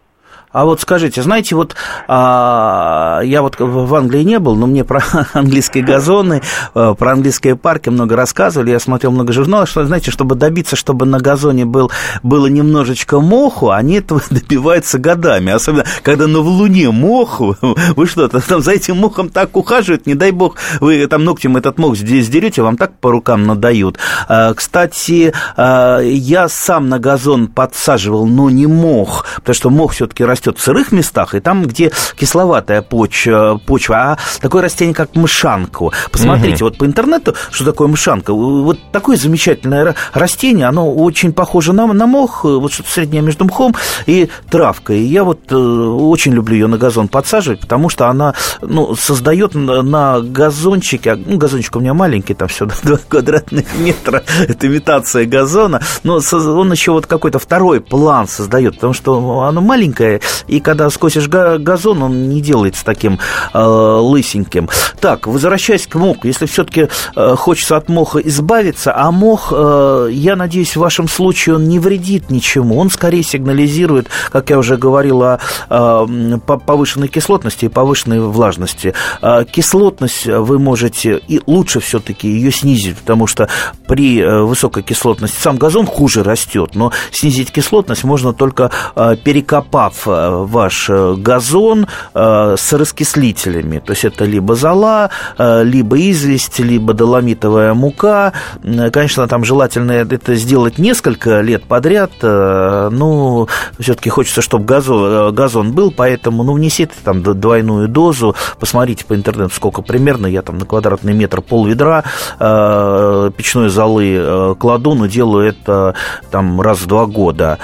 [0.51, 1.75] А вот скажите, знаете, вот
[2.07, 6.41] а, я вот в Англии не был, но мне про английские газоны,
[6.73, 11.05] э, про английские парки много рассказывали, я смотрел много журналов, что, знаете, чтобы добиться, чтобы
[11.05, 11.91] на газоне был,
[12.23, 17.57] было немножечко моху, они этого добиваются годами, особенно когда на в луне моху,
[17.95, 21.77] вы что, там за этим мохом так ухаживают, не дай бог, вы там ногтем этот
[21.77, 23.99] мох здесь дерете, вам так по рукам надают.
[24.27, 30.23] А, кстати, а, я сам на газон подсаживал, но не мох, потому что мох все-таки
[30.23, 35.15] растет растет в сырых местах, и там, где кисловатая почва, почва а такое растение, как
[35.15, 35.89] мышанка.
[36.12, 36.65] Посмотрите, угу.
[36.65, 38.34] вот по интернету, что такое мышанка.
[38.34, 43.76] Вот такое замечательное растение, оно очень похоже на, на мох, вот что-то среднее между мхом
[44.06, 45.02] и травкой.
[45.02, 50.21] Я вот э, очень люблю ее на газон подсаживать, потому что она ну, создает на
[50.21, 56.19] газончике, ну, газончик у меня маленький, там все 2 квадратных метра, это имитация газона, но
[56.34, 62.03] он еще вот какой-то второй план создает, потому что оно маленькое, и когда скосишь газон,
[62.03, 63.19] он не делается таким
[63.53, 64.69] э, лысеньким.
[64.99, 70.35] Так, возвращаясь к моху, если все-таки э, хочется от моха избавиться, а мох, э, я
[70.35, 75.21] надеюсь, в вашем случае он не вредит ничему, он скорее сигнализирует, как я уже говорил,
[75.23, 78.93] о э, повышенной кислотности и повышенной влажности.
[79.21, 83.49] Э, кислотность вы можете, и лучше все-таки ее снизить, потому что
[83.87, 90.07] при э, высокой кислотности сам газон хуже растет, но снизить кислотность можно только э, перекопав
[90.17, 93.80] ваш э, газон э, с раскислителями.
[93.80, 98.34] То есть это либо зола, э, либо известь, либо доломитовая мука.
[98.63, 102.12] Конечно, там желательно это сделать несколько лет подряд.
[102.21, 103.47] Ну,
[103.80, 109.53] все-таки хочется, чтобы газон, газон был, поэтому ну, внесите там двойную дозу, посмотрите по интернету,
[109.53, 110.27] сколько примерно.
[110.27, 112.03] Я там на квадратный метр пол ведра
[112.38, 115.95] печной золы кладу, но делаю это
[116.32, 117.60] там раз в два года.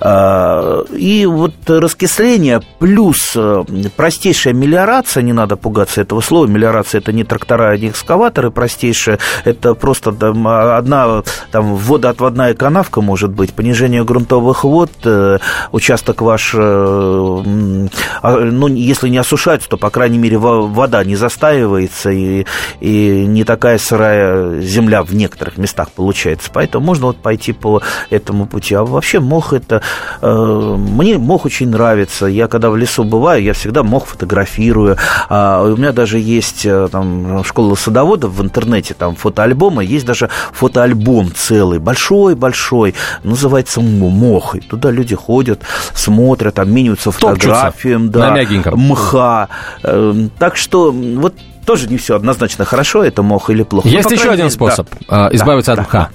[0.00, 1.54] И вот
[1.96, 3.64] раскисление плюс э,
[3.96, 9.74] простейшая мелиорация, не надо пугаться этого слова, мелиорация это не трактора, не экскаваторы простейшие, это
[9.74, 15.38] просто там, одна там, водоотводная канавка может быть, понижение грунтовых вод, э,
[15.72, 22.10] участок ваш, э, а, ну, если не осушается, то, по крайней мере, вода не застаивается
[22.10, 22.44] и,
[22.80, 26.50] и не такая сырая земля в некоторых местах получается.
[26.52, 27.80] Поэтому можно вот пойти по
[28.10, 28.74] этому пути.
[28.74, 29.80] А вообще мох это...
[30.20, 32.26] Мне мох очень нравится нравится.
[32.26, 34.96] Я когда в лесу бываю, я всегда мох фотографирую.
[35.28, 40.28] А, у меня даже есть э, там школа садоводов в интернете, там фотоальбомы, есть даже
[40.52, 44.56] фотоальбом целый, большой-большой, называется мох.
[44.56, 45.60] И туда люди ходят,
[45.94, 48.36] смотрят, обмениваются фотографиям, да,
[48.72, 49.48] мха.
[49.82, 53.88] Эм, так что вот тоже не все однозначно хорошо, это мох или плохо.
[53.88, 55.28] Есть ну, еще один способ да.
[55.32, 55.98] избавиться да, от мха.
[55.98, 56.10] Да.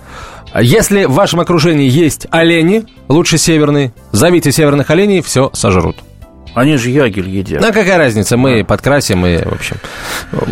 [0.59, 5.97] Если в вашем окружении есть олени, лучше северные, зовите северных оленей, все сожрут.
[6.53, 7.61] Они же ягель едят.
[7.61, 8.37] Ну, какая разница?
[8.37, 9.77] Мы подкрасим и, в общем,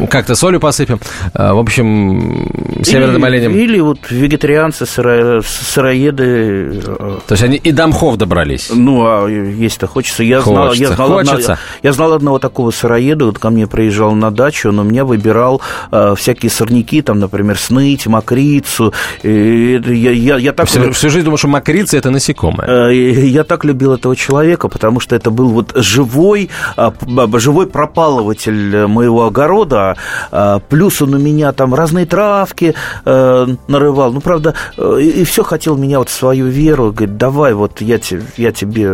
[0.09, 0.99] как-то солью посыпем.
[1.33, 2.49] А, в общем,
[2.83, 3.53] северным или, оленям...
[3.53, 6.81] Или вот вегетарианцы, сыро, сыроеды...
[6.85, 8.69] Э, То есть они и до мхов добрались?
[8.73, 10.23] Ну, а есть-то хочется.
[10.23, 11.53] Я хочется, знал, я знал, хочется.
[11.53, 15.03] Одного, я знал одного такого сыроеда, вот ко мне приезжал на дачу, он у меня
[15.05, 18.93] выбирал э, всякие сорняки, там, например, сныть, мокрицу.
[19.23, 20.67] И я, я, я так...
[20.67, 22.89] Всю, всю жизнь думал, что мокрица– это насекомое.
[22.89, 26.93] Э, я так любил этого человека, потому что это был вот живой, а,
[27.33, 29.97] живой пропалыватель моего огорода.
[30.31, 32.75] А, плюс он у меня там разные травки
[33.05, 34.13] э, нарывал.
[34.13, 36.91] Ну, правда, э, и все хотел меня вот свою веру.
[36.91, 38.93] Говорит, давай, вот я, тебе, я тебе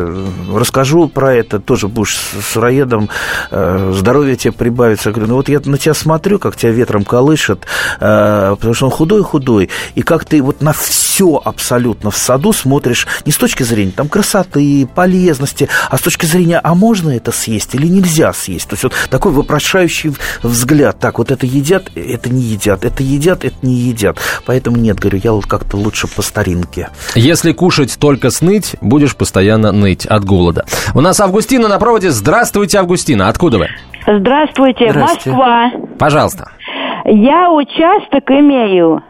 [0.54, 1.60] расскажу про это.
[1.60, 3.10] Тоже будешь с роедом,
[3.52, 5.12] э, здоровье тебе прибавится.
[5.12, 7.66] Говорю, ну вот я на тебя смотрю, как тебя ветром колышет,
[8.00, 9.70] потому что он худой-худой.
[9.96, 14.08] И как ты вот на все абсолютно в саду смотришь не с точки зрения там
[14.08, 18.70] красоты, полезности, а с точки зрения, а можно это съесть или нельзя съесть.
[18.70, 20.12] То есть вот такой вопрошающий
[20.44, 21.00] взгляд.
[21.00, 24.20] Так, вот это едят, это не едят, это едят, это не едят.
[24.46, 26.90] Поэтому нет, говорю, я вот как-то лучше по старинке.
[27.16, 30.66] Если кушать только сныть, будешь постоянно ныть от голода.
[30.94, 32.12] У нас Августина на проводе.
[32.12, 33.30] Здравствуйте, Августина.
[33.30, 33.68] Откуда вы?
[34.06, 35.32] Здравствуйте, Здравствуйте.
[35.32, 35.72] Москва.
[35.98, 36.52] Пожалуйста.
[37.06, 39.02] Я участок имею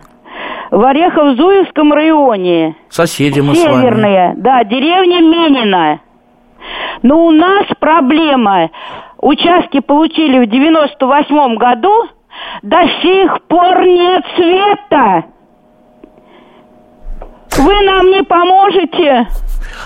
[0.72, 2.78] в Орехов-Зуевском районе.
[2.90, 3.82] Соседи мы Северные, с вами.
[3.82, 6.00] Северные, да, деревня Минина.
[7.02, 8.70] Но у нас проблема.
[9.22, 12.10] Участки получили в 98 году,
[12.62, 15.26] до сих пор нет света.
[17.58, 19.28] Вы нам не поможете?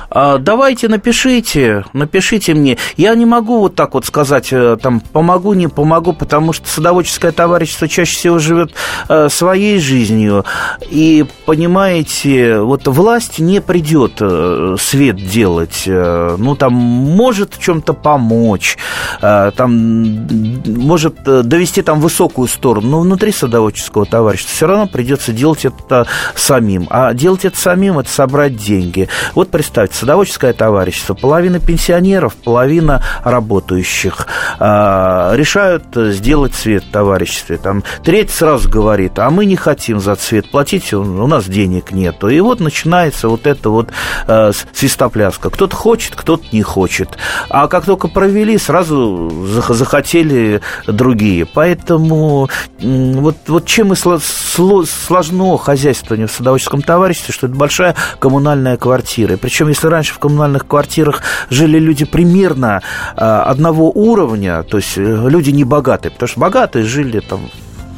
[0.10, 2.78] А, давайте напишите, напишите мне.
[2.98, 7.32] Я не могу вот так вот сказать, э, там, помогу, не помогу, потому что садоводческое
[7.32, 8.74] товарищество чаще всего живет
[9.08, 10.46] э, своей жизнью.
[10.90, 15.84] И, понимаете, вот власть не придет э, свет делать.
[15.86, 18.78] Ну, там, может чем-то помочь,
[19.22, 20.28] там,
[20.66, 26.88] может довести там высокую сторону, но внутри садоводческого товарищества все равно придется делать это самим.
[26.90, 29.08] А делать это самим– это собрать деньги.
[29.36, 34.28] Вот представьте, садоводческое товарищество, половина пенсионеров, половина работающих
[34.60, 37.58] э, решают сделать цвет в товариществе.
[37.58, 42.30] Там треть сразу говорит, а мы не хотим за цвет платить, у нас денег нету.
[42.30, 43.89] И вот начинается вот это вот
[44.28, 45.50] э, свистопляска.
[45.50, 47.17] Кто-то хочет, кто-то не хочет.
[47.50, 49.30] А как только провели, сразу
[49.69, 51.45] захотели другие.
[51.45, 59.38] Поэтому вот, вот чем и сложно хозяйствование в садоводческом товариществе, что это большая коммунальная квартира.
[59.38, 62.82] Причем, если раньше в коммунальных квартирах жили люди примерно
[63.16, 67.50] а, одного уровня, то есть э, люди не богатые, потому что богатые жили там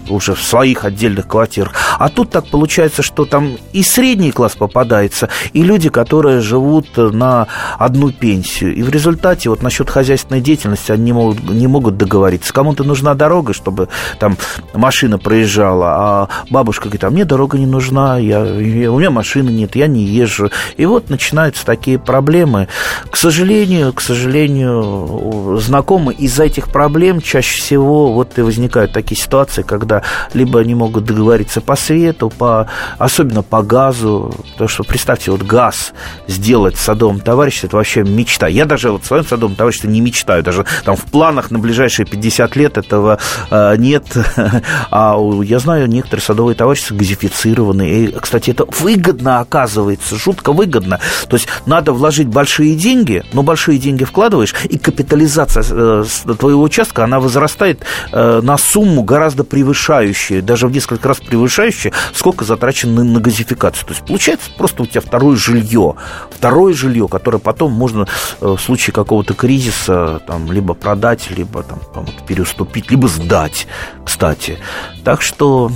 [0.09, 1.73] уже в своих отдельных квартирах.
[1.99, 7.47] А тут так получается, что там и средний класс попадается, и люди, которые живут на
[7.77, 8.75] одну пенсию.
[8.75, 12.53] И в результате вот насчет хозяйственной деятельности они не могут, не могут договориться.
[12.53, 14.37] Кому-то нужна дорога, чтобы там
[14.73, 19.49] машина проезжала, а бабушка говорит, а мне дорога не нужна, я, я, у меня машины
[19.49, 20.49] нет, я не езжу.
[20.77, 22.67] И вот начинаются такие проблемы.
[23.09, 29.61] К сожалению, к сожалению, знакомы из-за этих проблем чаще всего вот и возникают такие ситуации,
[29.61, 30.00] когда
[30.33, 35.93] либо они могут договориться по свету, по, особенно по газу, потому что, представьте, вот газ
[36.27, 38.47] сделать в садовом товариществе, это вообще мечта.
[38.47, 42.05] Я даже вот в своем садовом товариществе не мечтаю, даже там в планах на ближайшие
[42.05, 44.05] 50 лет этого э, нет.
[44.91, 48.05] А я знаю, некоторые садовые товарищества газифицированные.
[48.05, 50.99] И, кстати, это выгодно оказывается, жутко выгодно.
[51.27, 56.03] То есть надо вложить большие деньги, но большие деньги вкладываешь, и капитализация э,
[56.37, 61.91] твоего участка, она возрастает э, на сумму гораздо превышающую превышающее, даже в несколько раз превышающее,
[62.13, 63.87] сколько затрачено на газификацию.
[63.87, 65.95] То есть получается просто у тебя второе жилье.
[66.29, 68.07] Второе жилье, которое потом можно
[68.41, 73.67] э, в случае какого-то кризиса там, либо продать, либо там, переуступить, либо сдать,
[74.05, 74.59] кстати.
[75.03, 75.71] Так что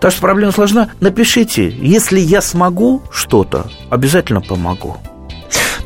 [0.00, 0.90] так что проблема сложна.
[1.00, 4.96] Напишите, если я смогу что-то, обязательно помогу.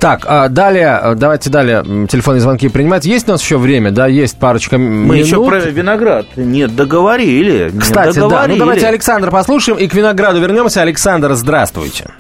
[0.00, 3.04] Так, а далее, э, давайте далее телефонные звонки принимать.
[3.04, 4.06] Есть у нас еще время, да?
[4.06, 5.26] Есть парочка Мы минут.
[5.26, 7.70] еще про виноград не договорили.
[7.78, 8.48] Кстати, не договорили.
[8.48, 8.54] да.
[8.54, 10.82] Ну, давайте Александра послушаем и к винограду вернемся.
[10.82, 12.11] Александр, здравствуйте.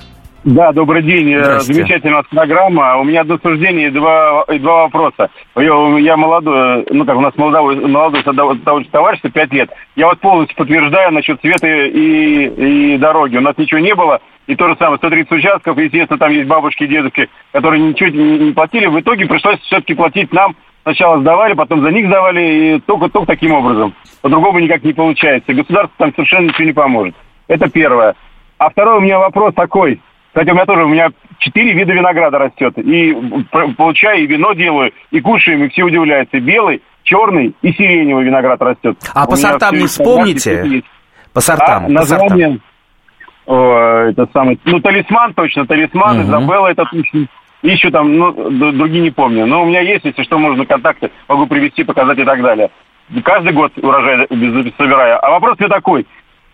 [0.44, 1.34] Да, добрый день.
[1.34, 2.96] Э, замечательная программа.
[2.98, 5.28] У меня одно суждение и два, и два вопроса.
[5.56, 9.70] Я, я молодой, ну как у нас молодой, молодой товарищ, 5 лет.
[9.96, 13.36] Я вот полностью подтверждаю насчет света и, и дороги.
[13.36, 14.20] У нас ничего не было.
[14.48, 18.46] И то же самое, 130 участков, естественно, там есть бабушки и дедушки, которые ничего не,
[18.46, 18.86] не платили.
[18.86, 20.56] В итоге пришлось все-таки платить нам.
[20.84, 22.40] Сначала сдавали, потом за них сдавали,
[22.76, 23.94] и только-только таким образом.
[24.22, 25.52] По-другому никак не получается.
[25.52, 27.14] Государство там совершенно ничего не поможет.
[27.46, 28.14] Это первое.
[28.56, 30.00] А второй у меня вопрос такой.
[30.28, 32.78] Кстати, у меня тоже, у меня четыре вида винограда растет.
[32.78, 33.14] И
[33.76, 36.38] получаю, и вино делаю, и кушаем, и все удивляются.
[36.38, 38.96] И белый, черный и сиреневый виноград растет.
[39.14, 40.82] А у по сортам не вспомните?
[41.34, 42.60] По сортам, а, по название,
[43.48, 46.26] О, это самый, ну, талисман точно, талисман, угу.
[46.28, 47.26] Изабелла это точно.
[47.62, 48.32] Еще там, ну,
[48.72, 49.46] другие не помню.
[49.46, 52.70] Но у меня есть, если что, можно контакты, могу привести, показать и так далее.
[53.24, 55.24] Каждый год урожай собираю.
[55.24, 56.06] А вопрос мне такой.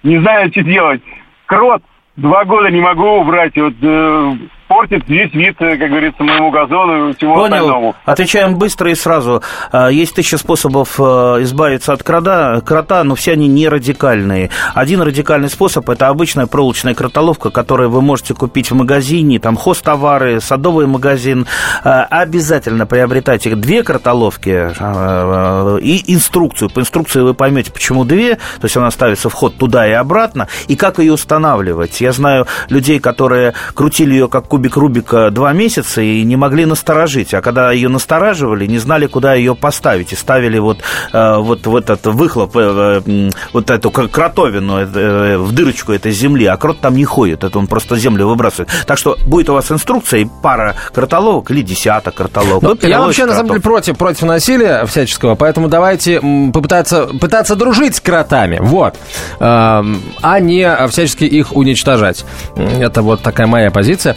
[0.04, 1.02] Не знаю, что делать.
[1.46, 1.83] Крот
[2.16, 3.57] два года не могу убрать.
[3.57, 4.33] Вот э,
[4.68, 7.55] портит весь вид, как говорится, моему газону и всему Понял.
[7.55, 7.96] остальному.
[8.05, 9.42] Отвечаем быстро и сразу.
[9.70, 11.03] А, есть тысяча способов э,
[11.42, 14.50] избавиться от крота, крота, но все они не радикальные.
[14.74, 20.40] Один радикальный способ– это обычная проволочная кротоловка, которую вы можете купить в магазине, там хозтовары,
[20.40, 21.46] садовый магазин.
[21.85, 26.70] А, обязательно приобретайте две кротоловки а, и инструкцию.
[26.70, 30.77] По инструкции вы поймете, почему две, то есть она ставится вход туда и обратно, и
[30.77, 32.00] как ее устанавливать.
[32.00, 37.35] Я знаю людей, которые крутили ее как кубик Рубика два месяца и не могли насторожить.
[37.35, 40.12] А когда ее настораживали, не знали, куда ее поставить.
[40.12, 40.79] И ставили вот,
[41.12, 46.46] э, вот, вот этот выхлоп, э, э, вот эту кротовину в дырочку этой земли.
[46.46, 48.70] А крот там не ходит, это он просто землю выбрасывает.
[48.87, 52.62] Так что будет у вас инструкция и пара кротоловок или десяток кротоловок.
[52.62, 56.20] Ну, я вообще, на самом деле, против, против насилия всяческого, поэтому давайте
[56.53, 58.96] попытаться, пытаться дружить с кротами, вот,
[59.40, 62.24] эм, а не всячески их уничтожать.
[62.57, 64.16] Это вот такая моя позиция.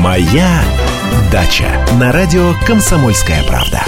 [0.00, 0.62] Моя
[1.30, 1.68] дача
[2.00, 3.82] на радио Комсомольская правда.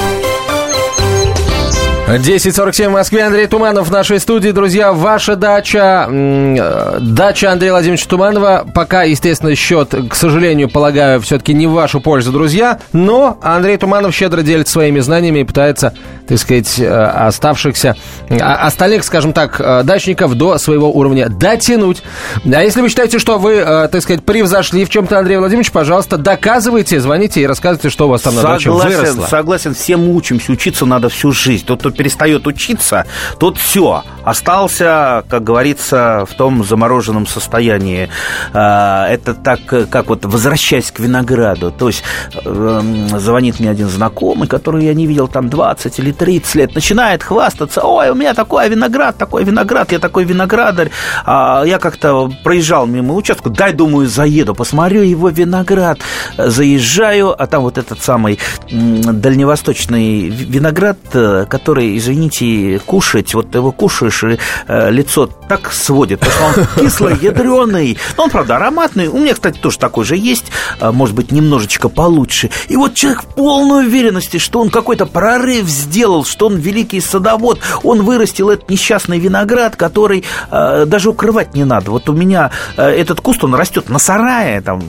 [2.06, 3.22] 10.47 в Москве.
[3.22, 4.50] Андрей Туманов в нашей студии.
[4.50, 8.66] Друзья, ваша дача, э, дача Андрея Владимировича Туманова.
[8.74, 12.80] Пока, естественно, счет, к сожалению, полагаю, все-таки не в вашу пользу, друзья.
[12.92, 15.94] Но Андрей Туманов щедро делится своими знаниями и пытается,
[16.26, 17.96] так сказать, э, оставшихся,
[18.30, 22.02] а, остальных, скажем так, э, дачников до своего уровня дотянуть.
[22.44, 27.00] А если вы считаете, что вы, так сказать, превзошли в чем-то Андрея Владимировича, пожалуйста, доказывайте,
[27.00, 29.26] звоните и рассказывайте, что у вас там на даче выросло.
[29.26, 31.64] Согласен, все мы учимся, учиться надо всю жизнь.
[31.66, 33.06] Тот, кто перестает учиться,
[33.38, 38.08] тот все, остался, как говорится, в том замороженном состоянии.
[38.52, 41.70] А, это так, как вот возвращаясь к винограду.
[41.70, 42.02] То есть
[42.44, 47.22] эм, звонит мне один знакомый, который я не видел там 20 или 30 лет, начинает
[47.22, 50.90] хвастаться, ой, у меня такой виноград, такой виноград, я такой виноградарь.
[51.24, 55.98] А я как-то проезжал мимо участка, дай, думаю, заеду, посмотрю его виноград.
[56.36, 58.38] Заезжаю, а там вот этот самый
[58.70, 66.52] дальневосточный виноград, э, который извините, кушать, вот его кушаешь, и э, лицо так сводит, потому
[66.52, 67.98] что он кислый, ядреный.
[68.16, 69.08] Но он, правда, ароматный.
[69.08, 70.46] У меня, кстати, тоже такой же есть,
[70.80, 72.50] э, может быть, немножечко получше.
[72.68, 77.60] И вот человек в полной уверенности, что он какой-то прорыв сделал, что он великий садовод,
[77.82, 81.90] он вырастил этот несчастный виноград, который э, даже укрывать не надо.
[81.90, 84.82] Вот у меня э, этот куст, он растет на сарае, там,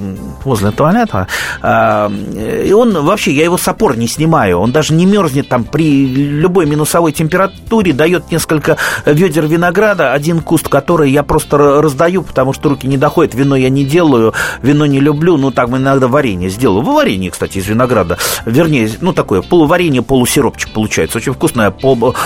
[0.44, 1.28] возле туалета,
[1.62, 2.10] э,
[2.68, 6.06] и он вообще, я его с опор не снимаю, он даже не мерзнет там при
[6.06, 8.78] любой минус минусовой температуре дает несколько
[9.14, 13.70] ведер винограда, один куст, который я просто раздаю, потому что руки не доходят, вино я
[13.70, 16.82] не делаю, вино не люблю, ну, так иногда варенье сделаю.
[16.84, 18.18] Варенье, кстати, из винограда.
[18.46, 21.18] Вернее, ну, такое полуваренье, полусиропчик получается.
[21.18, 21.74] Очень вкусное,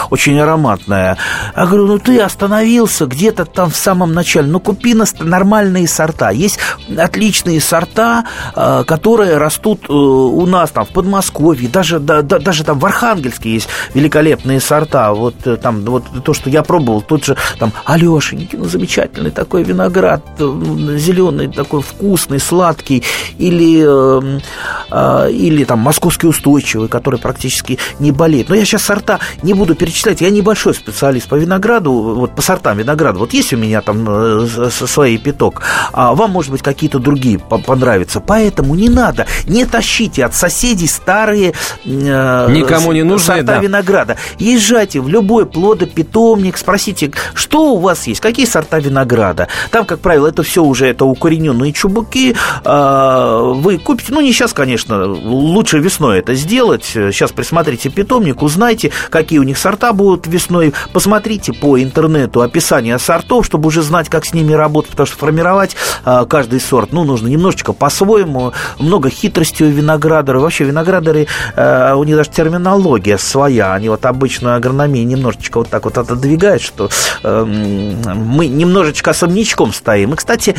[0.10, 1.18] очень ароматное.
[1.56, 4.48] Я говорю, ну, ты остановился где-то там в самом начале.
[4.48, 6.30] Ну, купи нормальные сорта.
[6.32, 6.60] Есть
[6.98, 12.80] отличные сорта, э, которые растут э, у нас там в Подмосковье, даже, да, даже там
[12.80, 15.14] в Архангельске есть великолепные сорта.
[15.14, 16.77] Вот э, там вот то, что я пробовал,
[17.08, 23.04] тут же там Алешеньки, ну замечательный такой виноград, э, зеленый такой вкусный, сладкий,
[23.38, 28.50] или, э, или там московский устойчивый, который практически не болеет.
[28.50, 30.22] Но я сейчас сорта не буду перечислять.
[30.22, 33.20] Я небольшой специалист по винограду, вот по сортам винограда.
[33.20, 35.62] Вот есть у меня там э, свои пяток,
[35.94, 38.20] а вам, может быть, какие-то другие понравятся.
[38.20, 41.54] Поэтому не надо, не тащите от соседей старые
[41.86, 43.60] э, Никому не нужны, сорта да.
[43.60, 44.18] винограда.
[44.40, 49.48] Езжайте в любой плодопитомник, спросите, что у вас есть, какие сорта винограда.
[49.72, 52.36] Там, как правило, это все уже это укорененные чубуки.
[52.66, 56.84] Э, вы купите, ну не сейчас, конечно, лучше весной это сделать.
[56.84, 60.74] Сейчас присмотрите питомник, узнайте, какие у них сорта будут весной.
[60.92, 65.78] Посмотрите по интернету описание сортов, чтобы уже знать, как с ними работать, потому что формировать
[66.04, 68.52] а, каждый сорт, ну, нужно немножечко по-своему.
[68.78, 70.42] Много хитрости у виноградаров.
[70.42, 73.74] Вообще виноградары, а, у них даже терминология своя.
[73.74, 76.90] Они вот обычно агрономии немножечко вот так вот отодвигают, что
[77.24, 80.14] а, мы немножечко особнячком стоим.
[80.14, 80.56] И, кстати,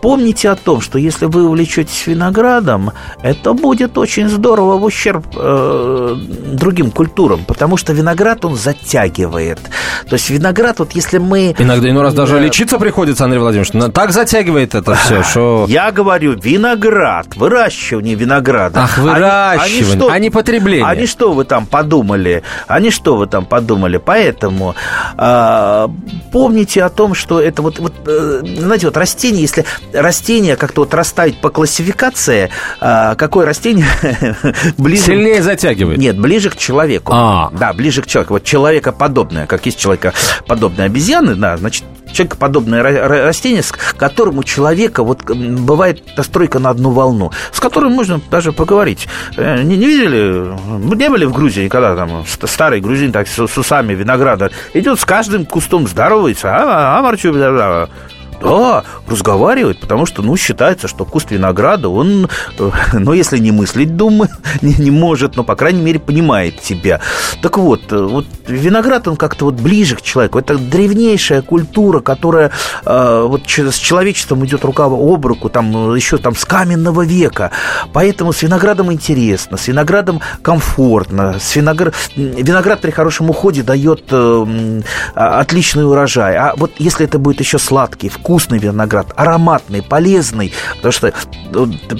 [0.00, 2.92] помните о том, что если вы увлечетесь виноградом,
[3.22, 6.16] это будет очень здорово в ущерб э,
[6.52, 9.58] другим культурам, потому что виноград, он затягивает.
[10.08, 11.54] То есть виноград, вот если мы...
[11.58, 13.92] Иногда, иной раз даже лечиться приходится, Андрей Владимирович.
[13.92, 15.66] Так затягивает это все, что...
[15.68, 18.82] Я говорю, виноград, выращивание винограда.
[18.82, 20.86] Ах, выращивание, они, они что, а не потребление.
[20.86, 22.42] Они что вы там подумали?
[22.66, 23.98] Они что вы там подумали?
[23.98, 24.74] Поэтому
[25.16, 25.29] э,
[26.32, 30.94] помните о том, что это вот, вот э, знаете, вот растение, если растение как-то вот
[30.94, 32.50] расставить по классификации,
[32.80, 33.86] э, какое растение
[34.78, 35.02] ближе...
[35.02, 35.98] Сильнее затягивает.
[35.98, 37.12] Нет, ближе к человеку.
[37.14, 37.50] А.
[37.52, 38.34] Да, ближе к человеку.
[38.34, 45.24] Вот человекоподобное, как есть человекоподобные обезьяны, да, значит, человекоподобное растение, с которым у человека вот
[45.24, 49.08] бывает настройка на одну волну, с которым можно даже поговорить.
[49.36, 50.94] Э, не, не видели?
[50.94, 55.04] Не были в Грузии, когда там старый грузин так с, с усами винограда идет с
[55.20, 57.02] каждым кустом здоровается, а, а, а,
[57.52, 57.88] да,
[59.08, 62.28] разговаривает, потому что, ну, считается, что куст винограда, он,
[62.58, 64.30] э, ну, если не мыслить, думаю,
[64.62, 67.00] не, не может, но, по крайней мере, понимает тебя.
[67.42, 70.38] Так вот, э, вот виноград, он как-то вот ближе к человеку.
[70.38, 72.50] Это древнейшая культура, которая
[72.84, 77.50] э, вот с человечеством идет рука об руку, там, еще там с каменного века.
[77.92, 81.94] Поэтому с виноградом интересно, с виноградом комфортно, с виноград...
[82.16, 84.80] виноград при хорошем уходе дает э,
[85.14, 86.36] отличный урожай.
[86.36, 90.52] А вот если это будет еще сладкий, вкусный, вкусный виноград, ароматный, полезный.
[90.76, 91.12] Потому что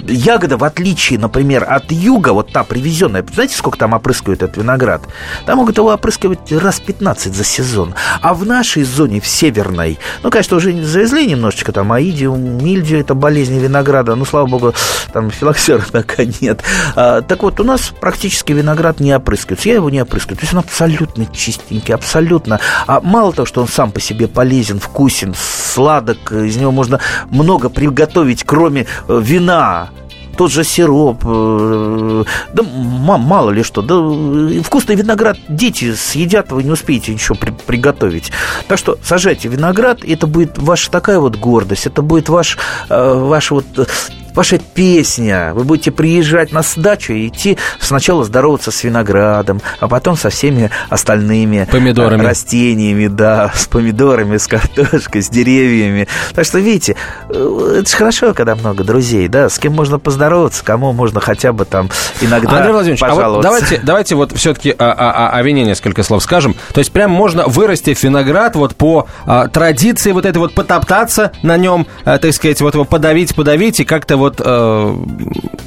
[0.07, 5.01] ягода, в отличие, например, от юга, вот та привезенная, знаете, сколько там опрыскивают этот виноград?
[5.45, 7.95] Там могут его опрыскивать раз 15 за сезон.
[8.21, 13.13] А в нашей зоне, в северной, ну, конечно, уже завезли немножечко там аидиум, мильдию, это
[13.13, 14.73] болезни винограда, ну, слава богу,
[15.11, 16.61] там филоксера пока нет.
[16.95, 19.67] А, так вот, у нас практически виноград не опрыскивается.
[19.67, 20.37] Я его не опрыскиваю.
[20.37, 22.61] То есть он абсолютно чистенький, абсолютно.
[22.87, 26.99] А мало того, что он сам по себе полезен, вкусен, сладок, из него можно
[27.29, 29.89] много приготовить, кроме э, вина
[30.37, 36.71] тот же сироп, э, да мало ли что, да вкусный виноград дети съедят, вы не
[36.71, 38.31] успеете ничего при, приготовить.
[38.67, 42.57] Так что сажайте виноград, это будет ваша такая вот гордость, это будет ваш,
[42.89, 43.65] э, ваш вот
[44.35, 45.51] ваша песня.
[45.53, 50.69] Вы будете приезжать на сдачу и идти сначала здороваться с виноградом, а потом со всеми
[50.89, 52.23] остальными помидорами.
[52.23, 56.07] растениями, да, с помидорами, с картошкой, с деревьями.
[56.33, 56.95] Так что, видите,
[57.29, 61.53] э, это же хорошо, когда много друзей, да, с кем можно поздороваться, кому можно хотя
[61.53, 61.89] бы там
[62.21, 63.49] иногда Андрей Владимирович, пожаловаться.
[63.49, 66.55] А вот давайте, давайте вот все-таки о, о, о вине несколько слов скажем.
[66.73, 71.57] То есть прям можно вырасти виноград вот по а, традиции вот этой вот потоптаться на
[71.57, 74.95] нем, а, так сказать, вот его подавить, подавить и как-то вот э,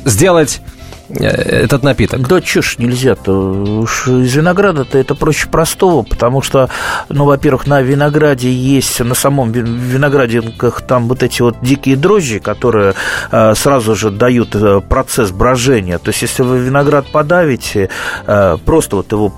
[0.05, 0.61] сделать
[1.09, 2.27] э, этот напиток?
[2.27, 3.33] Да чушь нельзя-то.
[3.33, 6.71] Уж из винограда-то это проще простого, потому что,
[7.09, 12.95] ну, во-первых, на винограде есть, на самом виноградинках там вот эти вот дикие дрожжи, которые
[13.31, 15.99] э, сразу же дают э, процесс брожения.
[15.99, 17.91] То есть, если вы виноград подавите,
[18.27, 19.33] э, просто вот его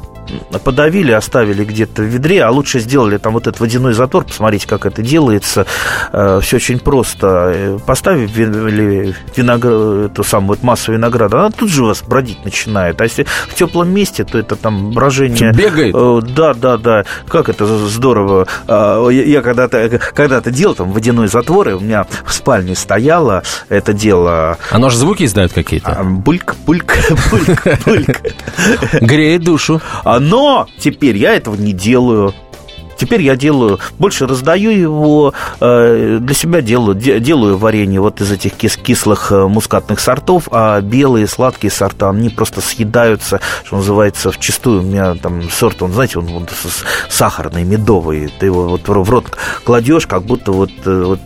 [0.64, 4.86] подавили, оставили где-то в ведре, а лучше сделали там вот этот водяной затвор, посмотрите, как
[4.86, 5.66] это делается.
[6.12, 7.26] Э, Все очень просто.
[7.54, 13.00] Э, поставили виноград, эту самую вот массу винограда, она тут же у вас бродить начинает.
[13.00, 15.52] А если в теплом месте, то это там брожение...
[15.52, 15.94] Бегает?
[15.94, 17.04] Э, да, да, да.
[17.28, 18.46] Как это здорово.
[18.68, 24.58] Я когда-то когда делал там водяной затвор, и у меня в спальне стояло это дело.
[24.70, 25.92] Оно же звуки издает какие-то?
[25.92, 26.96] А, бульк, бульк,
[27.30, 28.20] бульк, бульк.
[29.00, 29.80] Греет душу.
[30.04, 32.34] А но теперь я этого не делаю.
[32.96, 38.54] Теперь я делаю, больше раздаю его, э, для себя делаю, делаю варенье вот из этих
[38.54, 44.38] кис кислых э, мускатных сортов, а белые сладкие сорта, они просто съедаются, что называется, в
[44.38, 44.80] чистую.
[44.80, 46.50] У меня там сорт, он, знаете, он вот
[47.10, 48.32] сахарный, медовый.
[48.38, 51.20] Ты его вот в рот кладешь, как будто вот, э, вот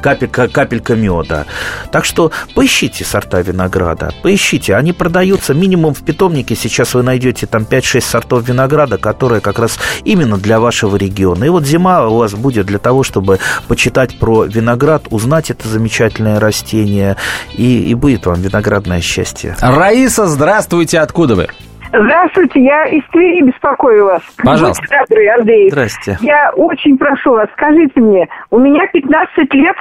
[0.00, 1.46] капелька, капелька меда.
[1.90, 4.74] Так что поищите сорта винограда, поищите.
[4.74, 6.54] Они продаются минимум в питомнике.
[6.54, 11.44] Сейчас вы найдете там 5-6 сортов винограда, которые как раз именно для вашего региона.
[11.44, 13.38] И вот зима у вас будет для того, чтобы
[13.68, 17.16] почитать про виноград, узнать это замечательное растение,
[17.54, 19.56] и, и будет вам виноградное счастье.
[19.60, 21.48] Раиса, здравствуйте, откуда вы?
[21.92, 24.22] Здравствуйте, я из Твери беспокою вас.
[24.44, 24.82] Пожалуйста.
[24.82, 25.70] Будьте добры, Андрей.
[25.70, 26.18] Здрасте.
[26.20, 29.76] Я очень прошу вас, скажите мне, у меня 15 лет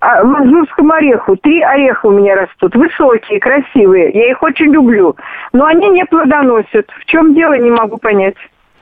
[0.00, 1.36] а, манжурскому ореху.
[1.36, 4.10] Три ореха у меня растут, высокие, красивые.
[4.12, 5.16] Я их очень люблю.
[5.52, 6.88] Но они не плодоносят.
[7.00, 8.36] В чем дело, не могу понять.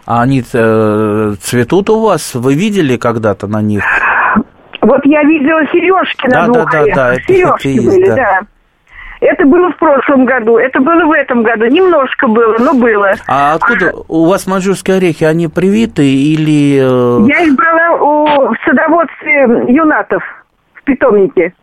[0.05, 2.35] А они э, цветут у вас?
[2.35, 3.85] Вы видели когда-то на них?
[4.81, 8.07] Вот я видела сережки Да, на да, двух да, да, это- сережки это есть, были,
[8.09, 8.17] да.
[8.17, 8.41] да.
[9.23, 11.67] Это было в прошлом году, это было в этом году.
[11.67, 13.13] Немножко было, но было.
[13.29, 15.23] А откуда у вас манжурские орехи?
[15.23, 16.79] Они привиты или...
[16.83, 20.25] э, Я их брала у, в садоводстве юнатов
[20.75, 21.55] в питомнике.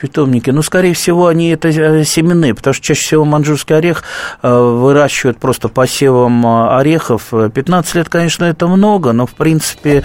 [0.00, 4.02] Питомники, ну, скорее всего, они это э, семенные, потому что чаще всего манжурский орех
[4.42, 7.30] э, выращивают просто посевом э, орехов.
[7.30, 10.02] 15 лет, конечно, это много, но, в принципе,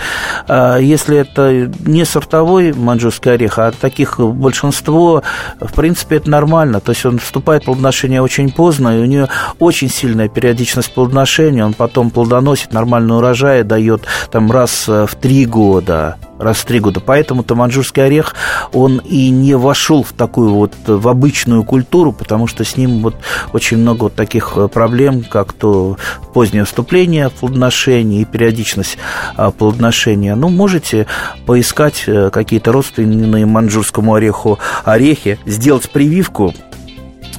[0.48, 5.24] если это не сортовой манжурский орех, а таких большинство,
[5.60, 6.82] в принципе, это нормально.
[6.82, 9.30] То есть он вступает в плодоношение очень поздно, и у нее
[9.60, 16.18] очень сильная периодичность плодоношения, он потом плодоносит нормальный урожай, дает там раз в три года
[16.40, 17.00] раз в три года.
[17.00, 18.36] Поэтому-то манжурский орех,
[18.74, 23.16] он и не вошел в такую вот, в обычную культуру, потому что с ним вот
[23.54, 25.98] очень много вот таких э, проблем, как то
[26.34, 28.98] позднее вступление в плодоношение и периодичность
[29.36, 30.36] а, плодоношения.
[30.36, 31.08] Ну, можете
[31.46, 36.54] поискать э, какие-то родственные манжурскому ореху орехи, сделать прививку,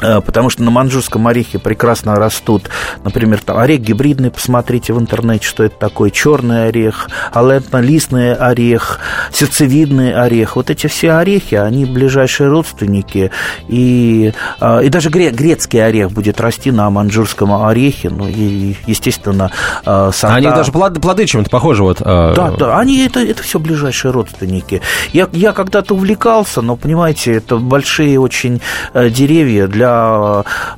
[0.01, 2.68] Потому что на манжурском орехе прекрасно растут,
[3.05, 8.99] например, там орех гибридный, посмотрите в интернете, что это такое, черный орех, алентно-листный орех,
[9.32, 10.57] сердцевидный орех.
[10.57, 13.30] Вот эти все орехи, они ближайшие родственники.
[13.68, 18.11] И, э, и даже гре- грецкий орех будет расти на манжурском орехе.
[18.11, 19.51] Ну, и, естественно,
[19.84, 20.36] э, сорта...
[20.36, 21.82] Они даже плоды, плоды чем-то похожи.
[21.82, 22.05] Вот, э,
[22.36, 24.82] Да, да, они это, это все ближайшие родственники.
[25.12, 28.61] Я, я когда-то увлекался, но, понимаете, это большие очень
[28.94, 29.86] э, деревья для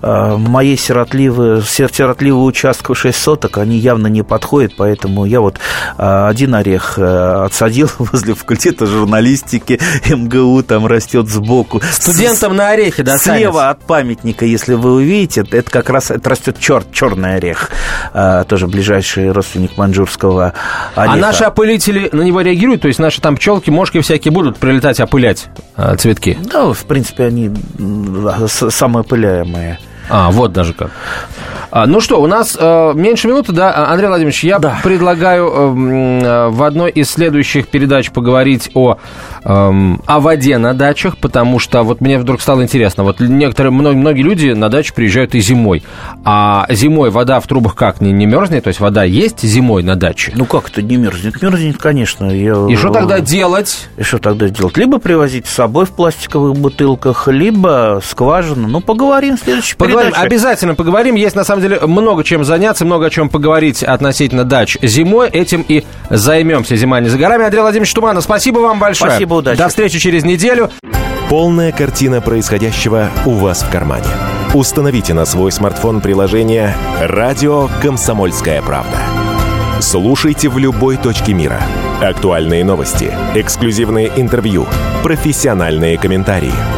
[0.02, 5.56] э, моей сиротливой, сир- сиротливого участка 6 соток, они явно не подходят, поэтому я вот
[5.96, 9.78] э, один орех э, отсадил возле факультета журналистики
[10.08, 11.80] МГУ, там растет сбоку.
[11.92, 13.42] Студентам на орехи достанется.
[13.50, 17.70] Слева от памятника, если вы увидите, это как раз это растет чер, черный орех,
[18.48, 20.52] тоже ближайший родственник манжурского
[20.94, 21.12] ореха.
[21.12, 22.82] А наши опылители на него реагируют?
[22.82, 25.48] То есть наши там пчелки, мошки всякие будут прилетать опылять
[25.98, 26.38] цветки?
[26.52, 28.46] Да, в принципе, они м,
[29.02, 29.78] да, с- самоопыляемые.
[30.10, 30.90] А, вот даже как.
[31.70, 35.60] А, ну что, у нас э, меньше минуты, да, А, Андрей Владимирович, я предлагаю э,
[35.68, 38.96] м, э, в одной из следующих передач поговорить о,
[39.44, 43.92] эм, о воде на дачах, потому что вот мне вдруг стало интересно, вот некоторые, мно-
[43.92, 45.82] многие люди на дачу приезжают и зимой,
[46.24, 49.94] а зимой вода в трубах как, не, не мерзнет, то есть вода есть зимой на
[49.94, 50.32] даче?
[50.34, 51.42] Ну как это не мерзнет?
[51.42, 52.30] Мерзнет, конечно.
[52.30, 53.88] Я- И что тогда делать?
[53.98, 54.74] И что тогда делать?
[54.78, 58.68] Либо привозить с собой в пластиковых бутылках, либо скважину.
[58.68, 60.26] Ну, поговорим в следующей Поговорим, передаче.
[60.26, 61.14] обязательно поговорим.
[61.14, 65.28] Есть на самом деле много чем заняться, много о чем поговорить относительно дач зимой.
[65.28, 66.76] Этим и займемся.
[66.76, 67.44] Зима не за горами.
[67.44, 69.10] Андрей Владимирович Туманов, спасибо вам большое.
[69.10, 69.58] Спасибо, удачи.
[69.58, 70.70] До встречи через неделю.
[71.28, 74.06] Полная картина происходящего у вас в кармане.
[74.54, 78.96] Установите на свой смартфон приложение «Радио Комсомольская правда».
[79.80, 81.60] Слушайте в любой точке мира.
[82.00, 84.66] Актуальные новости, эксклюзивные интервью,
[85.02, 86.77] профессиональные комментарии.